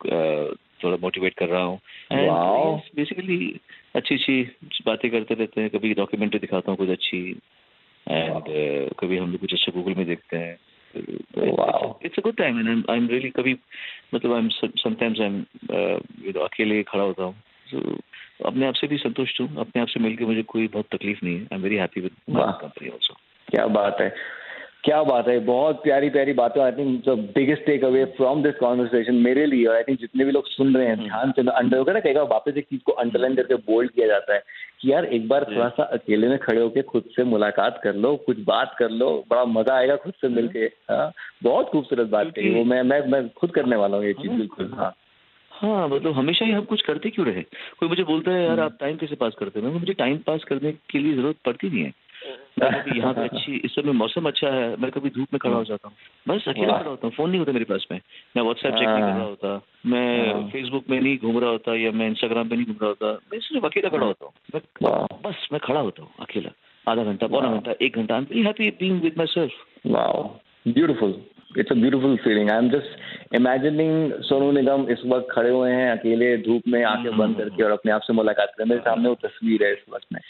थोड़ा 0.84 0.96
मोटिवेट 0.96 1.34
कर 1.34 1.48
रहा 1.48 1.62
हूँ। 1.62 1.78
बेसिकली 2.96 3.60
अच्छी 3.96 4.14
अच्छी 4.14 4.42
बातें 4.86 5.10
करते 5.10 5.34
रहते 5.34 5.60
हैं। 5.60 5.70
कभी 5.70 5.94
डॉक्यूमेंट्री 5.94 6.40
दिखाता 6.40 6.70
हूँ 6.70 6.78
कुछ 6.78 6.88
अच्छी। 6.88 7.18
एंड 8.06 8.44
कभी 9.00 9.16
हम 9.16 9.30
लोग 9.30 9.40
कुछ 9.40 9.52
अच्छा 9.54 9.72
गूगल 9.72 9.94
में 9.94 10.06
देखते 10.06 10.36
हैं. 10.36 10.56
It's 12.04 12.18
a 12.18 12.22
good 12.22 12.36
time 12.36 12.60
and 12.60 12.84
I 12.90 12.96
am 12.96 13.08
really 13.08 13.30
कभी 13.30 13.56
मतलब 14.14 14.32
I 14.32 14.38
am 14.38 14.48
sometimes 14.64 15.20
I 15.20 15.26
am 15.26 15.38
you 16.24 16.30
know 16.30 16.40
अकेले 16.40 16.82
खड़ा 16.82 17.02
होता 17.02 17.24
हूँ। 17.24 17.42
So, 17.74 18.02
अपने 18.46 18.66
आप 18.66 18.74
से 18.74 18.86
भी 18.86 18.96
संतुष्ट 18.96 19.40
हूँ। 19.40 19.56
अपने 19.56 19.82
आप 19.82 19.88
से 19.88 20.00
मिलकर 20.00 20.24
मुझे 20.24 20.42
कोई 20.42 20.68
बहुत 20.68 20.86
तकलीफ़ 20.92 21.20
नहीं 21.24 21.34
है। 21.34 21.42
I 21.42 21.56
am 21.56 21.62
very 21.62 21.76
happy 21.76 22.00
with 22.00 22.10
my 22.30 22.52
company 22.60 22.88
also 22.88 23.14
क्या 23.48 23.66
बात 23.66 23.96
है। 24.00 24.14
क्या 24.84 25.02
बात 25.02 25.26
है? 25.28 25.38
बहुत 25.38 25.82
प्यारी 25.82 26.08
प्यारी 26.10 26.32
बातें 26.32 26.60
I 26.62 26.72
think 26.72 27.08
the 27.08 27.16
biggest 27.34 27.64
take 27.66 27.84
away 27.84 28.04
from 28.16 28.42
this 28.42 28.54
conversation 28.54 29.14
मेरे 29.14 29.44
लिए 29.46 29.66
और 29.66 29.76
आई 29.76 29.82
थिंक 29.82 29.98
जितने 30.00 30.24
भी 30.24 30.32
लोग 30.32 30.46
सुन 30.46 30.76
रहे 30.76 30.86
हैं 30.86 30.96
ध्यान 30.98 31.32
से 31.32 31.42
अंडर 31.50 31.78
होगा 31.78 31.92
ना 31.92 32.00
कई 32.00 32.12
बार 32.12 32.24
वापस 32.24 32.56
एक 32.56 32.64
चीज़ 32.64 32.80
को 32.86 32.92
अंडरलाइन 32.92 33.34
करके 33.36 33.54
बोल्ड 33.54 33.90
किया 33.90 34.06
जाता 34.06 34.34
है 34.34 34.42
कि 34.80 34.92
यार 34.92 35.04
एक 35.04 35.28
बार 35.28 35.44
थोड़ा 35.44 35.68
सा 35.68 35.82
अकेले 35.82 36.28
में 36.28 36.38
खड़े 36.38 36.60
होकर 36.60 36.82
खुद 36.82 37.04
से 37.16 37.24
मुलाकात 37.24 37.80
कर 37.84 37.94
लो 37.94 38.16
कुछ 38.16 38.38
बात 38.44 38.74
कर 38.78 38.90
लो 38.90 39.10
बड़ा 39.30 39.44
मज़ा 39.44 39.76
आएगा 39.76 39.96
खुद 39.96 40.12
से 40.20 40.28
मिलके। 40.28 40.64
हाँ, 40.90 41.12
बहुत 41.42 41.70
खूबसूरत 41.70 42.06
बात 42.06 42.32
कही 42.36 42.54
वो 42.54 42.64
मैं 42.64 42.82
मैं 42.82 43.00
मैं 43.06 43.28
खुद 43.28 43.50
करने 43.50 43.76
वाला 43.76 43.96
हूँ 43.96 44.04
ये 44.04 44.12
चीज़ 44.12 44.32
बिल्कुल 44.32 44.72
हाँ। 44.74 44.94
हाँ। 45.52 45.88
मतलब 45.88 46.12
हमेशा 46.12 46.44
ही 46.44 46.52
हम 46.52 46.64
कुछ 46.64 46.82
करते 46.82 47.10
क्यों 47.10 47.26
रहे? 47.26 47.42
कोई 47.80 47.88
मुझे 47.88 48.02
बोलता 48.02 48.30
है 48.30 48.44
यार 48.44 48.60
आप 48.60 48.76
टाइम 48.80 48.96
कैसे 48.96 49.14
पास 49.14 49.34
करते 49.38 49.60
हैं? 49.60 49.72
मुझे 49.72 49.92
टाइम 49.92 50.16
पास 50.16 50.44
करने 50.44 50.72
के 50.72 50.98
लिए 50.98 51.14
ज़रूरत 51.14 51.36
पड़ती 51.44 51.70
नहीं 51.70 51.84
है। 51.84 51.92
मैं 52.58 52.82
कभी 52.82 52.98
यहाँ 52.98 53.14
पे 53.14 53.24
अच्छी 53.24 53.56
इस 53.56 53.70
समय 53.70 53.92
मौसम 53.92 54.26
अच्छा 54.26 54.48
है 54.48 54.76
मैं 54.76 54.90
कभी 54.90 55.10
धूप 55.10 55.28
में 55.32 55.38
खड़ा 55.38 55.56
हो 55.56 55.64
जाता 55.64 55.88
हूँ। 55.88 55.96
बस 56.28 56.48
अकेला 56.48 56.78
खड़ा 56.78 56.90
होता 56.90 57.06
हूँ 57.06 57.14
फ़ोन 57.14 57.30
नहीं 57.30 57.38
होता 57.38 57.52
मेरे 57.52 57.64
पास 57.64 57.86
में। 57.92 58.00
मैं 58.36 58.42
व्हाट्सएप 58.42 58.74
चेक 58.74 58.88
नहीं 58.88 59.00
कर 59.00 59.08
रहा 59.08 59.22
होता 59.22 59.62
मैं 59.86 60.32
हाँ। 60.32 60.48
फेसबुक 60.48 60.84
में 60.90 61.00
नहीं 61.00 61.18
घूम 61.18 61.38
रहा 61.38 61.50
होता 61.50 61.74
या 61.74 61.92
मैं 61.92 62.08
इंस्टाग्राम 62.08 62.48
पे 62.48 62.56
नहीं 62.56 62.66
घूम 62.66 62.76
रहा 62.82 62.88
होता 62.88 63.12
मैं 63.32 63.40
सिर्फ़ 63.40 63.66
अकेला 63.66 63.88
खड़ा 63.88 64.06
होता 64.06 64.24
हूँ। 64.26 65.06
बस 65.24 65.48
मैं 65.52 65.60
खड़ा 65.64 65.80
होता 65.80 66.02
हूँ 66.02 66.10
अकेला। 66.20 66.50
आधा 66.90 67.04
घंटा 67.04 67.26
पौना 67.26 67.52
घंटा 67.52 67.72
एक 67.82 67.96
घंटा 67.96 68.16
I 68.16 68.42
happy 68.42 68.70
being 68.70 69.00
with 69.02 69.14
my 69.18 69.26
self 69.26 69.52
Wow, 69.86 70.28
beautiful. 71.58 71.74
It's 71.74 71.84
a 71.84 71.90
beautiful 71.90 72.26
feeling. 72.26 72.50
I'm 72.52 72.66
just 72.68 72.88
imagining 73.40 74.22
Sonu 74.22 74.52
Nigam 74.52 74.86
इस 74.90 74.98
वक्त 75.06 75.28
खड़े 75.30 75.50
हुए 75.50 75.70
हैं 75.70 75.92
अकेले 75.92 76.36
धूप 76.36 76.62
में 76.68 76.84
आँखें 76.84 77.16
बंद 77.16 77.36
करके 77.36 77.62
और 77.62 77.70
अपने 77.70 77.92
आप 77.92 78.00
से 78.00 78.12
मुलाकात 78.12 78.52
करें। 78.58 78.66
मेरे 78.66 78.80
सामने 78.80 79.08
वो 79.08 79.14
तस्वीर 79.14 79.64
है 79.64 79.72
इस 79.72 79.78
वक्त 79.94 80.06
में। 80.12 80.20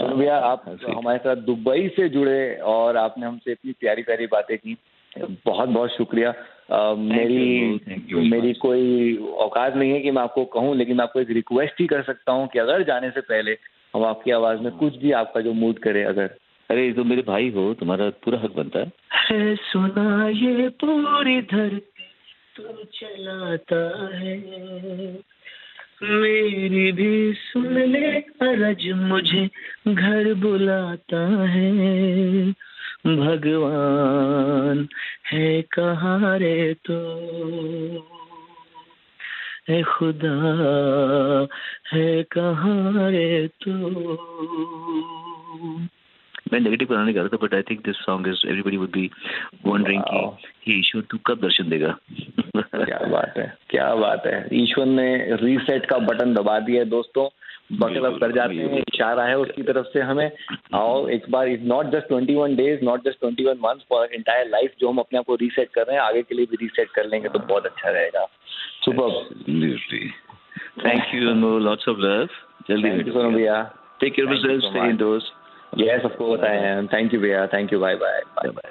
सोनू 0.00 0.16
भैया 0.16 0.38
आप 0.38 0.78
हमारे 0.96 1.18
साथ 1.18 1.36
दुबई 1.36 1.88
से 1.88 2.08
जुड़े 2.08 2.54
और 2.54 2.96
आपने 2.96 3.26
हमसे 3.26 3.52
इतनी 3.52 3.72
प्यारी 3.72 4.02
प्यारी 4.02 4.26
बातें 4.26 4.58
की। 4.58 4.76
बहुत 5.46 5.68
बहुत 5.68 5.90
शुक्रिया। 5.90 6.34
अ, 6.70 6.94
मेरी 6.94 7.78
you 8.12 8.30
मेरी 8.30 8.52
कोई 8.52 9.16
औकात 9.16 9.76
नहीं 9.76 9.92
है 9.92 10.00
कि 10.00 10.10
मैं 10.10 10.22
आपको 10.22 10.44
कहूँ 10.44 10.76
लेकिन 10.76 10.96
मैं 10.96 11.02
आपको 11.02 11.20
एक 11.20 11.30
रिक्वेस्ट 11.30 11.74
ही 11.80 11.86
कर 11.86 12.02
सकता 12.02 12.32
हूँ 12.32 12.48
कि 12.48 12.58
अगर 12.58 12.82
जाने 12.82 13.10
से 13.10 13.20
पहले 13.20 13.56
हम 13.94 14.04
आपकी 14.04 14.30
आवाज़ 14.30 14.58
में 14.58 14.72
कुछ 14.72 14.96
भी 14.96 15.12
आपका 15.12 15.40
जो 15.40 15.52
मूड 15.52 15.78
करे 15.78 16.02
अगर 16.02 16.30
अरे, 16.70 16.92
तुम 16.92 17.04
तो 17.04 17.10
मेरे 17.10 17.22
भाई 17.22 17.50
हो, 17.50 17.74
तुम्हारा 17.74 18.10
पूरा 18.10 18.38
हक 18.38 18.52
बनता 18.56 18.78
है। 18.78 18.92
है, 19.14 19.56
सुना 19.56 20.28
ये 20.28 20.68
पूरी 20.68 21.42
धरती 21.42 22.02
तू 22.56 22.62
चलाता 22.84 24.10
है। 24.16 24.38
मेरी 26.02 26.92
भी 26.92 27.32
सुन 27.32 27.78
ले 27.78 28.06
अरज 28.20 28.92
मुझे, 28.92 29.48
घर 29.88 30.34
बुलाता 30.34 31.44
है। 31.46 32.50
भगवान 33.06 34.88
है, 35.32 35.62
कहाँ 35.62 36.38
रे 36.38 36.74
तो? 36.74 36.98
है, 39.68 39.82
खुदा 39.82 40.56
है, 41.94 42.22
कहाँ 42.22 43.10
रे 43.10 43.48
तो? 43.48 43.90
मैं 46.52 46.60
नेगेटिव 46.60 46.88
बनाने 46.88 47.12
कर 47.12 47.20
रहा 47.20 47.28
था 47.28 47.38
but 47.42 47.54
I 47.54 47.62
think 47.70 47.80
this 47.86 47.96
song 47.96 48.28
is 48.28 48.46
everybody 48.46 48.76
would 48.76 48.90
be 48.92 49.10
wondering 49.66 50.02
कि. 50.02 50.48
ये 50.68 50.78
ईश्वर 50.78 51.02
तू 51.10 51.18
कब 51.26 51.40
दर्शन 51.42 51.68
देगा? 51.70 51.96
क्या 52.56 52.98
बात 53.10 53.38
है 53.38 53.52
क्या 53.70 53.94
बात 53.94 54.26
है। 54.26 54.46
ईश्वर 54.62 54.86
ने 54.86 55.36
रीसेट 55.42 55.86
का 55.86 55.98
बटन 56.08 56.34
दबा 56.34 56.58
दिया 56.60 56.82
है 56.82 56.88
दोस्तों। 56.88 57.28
बकल 57.72 58.04
अप 58.06 58.18
कर 58.20 58.32
जाते 58.32 58.54
हैं 58.54 58.78
इशारा 58.78 59.24
है 59.24 59.36
उसकी 59.38 59.62
तरफ़ 59.62 59.86
से 59.86 60.00
हमें। 60.00 60.30
आओ 60.74 61.06
एक 61.08 61.30
बार 61.30 61.48
is 61.48 61.62
not 61.64 61.90
just 61.90 62.08
twenty 62.08 62.34
one 62.34 62.56
days 62.56 62.84
not 62.84 63.04
just 63.04 63.20
twenty 63.20 63.44
one 63.44 63.58
month 63.64 63.84
for 63.90 64.08
entire 64.14 64.48
life 64.48 64.72
जो 64.80 64.88
हम 64.88 64.98
अपने 64.98 65.18
आप 65.18 65.24
को 65.24 65.34
रीसेट 65.34 65.68
कर 65.74 65.86
रहे 65.86 65.96
हैं 65.96 66.02
आगे 66.02 66.22
के 66.22 66.34
लिए 66.34 66.46
भी 66.50 66.56
रीसेट 66.62 66.88
कर 66.94 67.06
लेंगे 67.06 67.28
तो 67.28 67.38
बहुत 67.38 67.66
अच्छा 67.66 67.90
रहेगा। 67.90 68.24
Super 68.84 69.08
thank 70.84 71.14
you 71.14 71.34
no 71.34 71.58
lots 71.58 71.88
of 71.88 71.98
love 71.98 72.28
जल्दी 72.68 72.90
थैंक 72.90 73.06
यू 73.06 73.12
सोनू 73.12 73.30
भैया। 73.36 73.62
Take 74.00 74.14
care 74.14 74.28
of 74.28 74.34
Thank 74.74 75.00
you 75.78 75.86
yes 75.86 76.04
of 76.04 76.12
course 76.12 76.42
I 76.44 76.56
am 76.68 76.86
thank 76.86 77.14
you 77.14 77.20
भैया 77.20 77.46
thank 77.46 77.72
you 77.72 77.78
bye 77.80 77.94
bye 77.96 78.20
bye 78.36 78.50
bye 78.50 78.68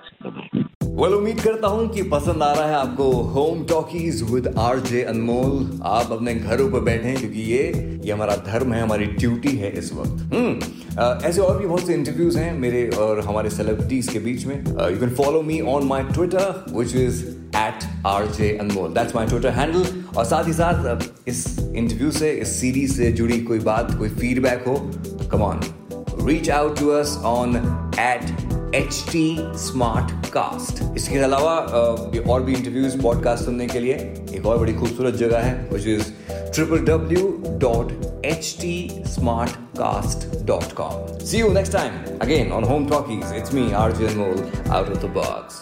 well 1.00 1.14
उम्मीद 1.14 1.40
करता 1.42 1.68
हूँ 1.68 1.88
कि 1.90 2.02
पसंद 2.04 2.44
आ 2.44 2.52
रहा 2.54 2.66
है 2.68 2.76
आपको 2.76 3.04
Home 3.36 3.64
Talkies 3.66 4.22
with 4.32 4.48
RJ 4.60 5.04
Anmol 5.04 5.80
आप 5.88 6.12
अपने 6.12 6.34
घरों 6.36 6.70
पर 6.72 6.80
बैठे 6.80 7.08
हैं 7.08 7.18
क्योंकि 7.18 7.42
ये 7.42 7.62
ये 8.06 8.12
हमारा 8.12 8.36
धर्म 8.48 8.74
है, 8.74 8.82
हमारी 8.82 9.06
ड्यूटी 9.06 9.56
है 9.58 9.72
इस 9.80 9.94
वक्त। 9.94 10.34
हम्म 10.34 11.28
ऐसे 11.28 11.42
और 11.42 11.58
भी 11.60 11.68
बहुत 11.68 11.88
से 11.88 11.94
इंटरव्यूज़ 11.94 12.38
हैं 12.40 12.52
मेरे 12.60 12.88
और 13.00 13.20
हमारे 13.22 13.50
सेलिब्रिटीज 13.50 14.08
के 14.08 14.20
बीच 14.20 14.46
में। 14.46 14.56
You 14.56 15.00
can 15.00 15.16
follow 15.16 15.42
me 15.42 15.60
on 15.74 15.88
my 15.88 16.04
Twitter 16.14 16.64
which 16.78 16.96
is 16.98 17.26
at 17.58 17.90
R 18.08 18.26
J 18.38 18.56
Anmol 18.58 18.94
that's 18.94 19.16
my 19.16 19.28
Twitter 19.28 19.50
handle 19.60 19.84
और 20.18 20.26
साथ 20.26 20.48
ही 20.48 20.54
साथ 20.54 21.28
इस 21.28 21.46
इंटरव्यू 21.60 22.12
से, 22.12 22.32
इस 22.32 22.60
सीरीज़ 22.62 22.98
से 22.98 23.12
जुड़ी 23.12 23.42
कोई 23.42 23.60
बात, 23.62 23.98
कोई 24.00 24.10
फीडबैक 24.12 24.68
हो 24.68 24.80
come 25.32 25.44
on 25.44 25.62
reach 26.22 26.50
out 26.50 26.78
to 26.78 26.92
us 26.92 27.18
on 27.24 27.56
at 27.94 28.24
Smart 28.72 30.28
Cast 30.32 30.82
इसके 30.98 31.18
अलावा 31.18 31.54
और 32.30 32.42
भी 32.42 32.54
इंटरव्यूज़ 32.54 33.02
पॉडकास्ट 33.02 33.46
सुनने 33.46 33.68
के 33.68 33.80
लिए 33.80 33.94
एक 34.36 34.46
और 34.46 34.58
बड़ी 34.58 34.74
खूबसूरत 34.74 35.16
जगह 35.16 35.40
है 35.40 35.54
which 35.74 35.88
is 35.88 36.12
triple 36.54 36.86
W 36.86 37.28
dot 37.62 37.92
H 38.26 38.56
T 38.62 39.04
Smart 39.08 39.56
Cast 39.80 40.28
dot 40.46 40.72
com 40.74 41.18
see 41.26 41.40
you 41.40 41.50
next 41.54 41.74
time 41.74 42.20
again 42.22 42.52
on 42.52 42.64
Home 42.64 42.88
Talkies 42.90 43.34
it's 43.38 43.54
me 43.54 43.72
R 43.74 43.94
mole 44.16 44.46
out 44.70 44.90
of 44.90 44.98
the 44.98 45.14
box 45.16 45.62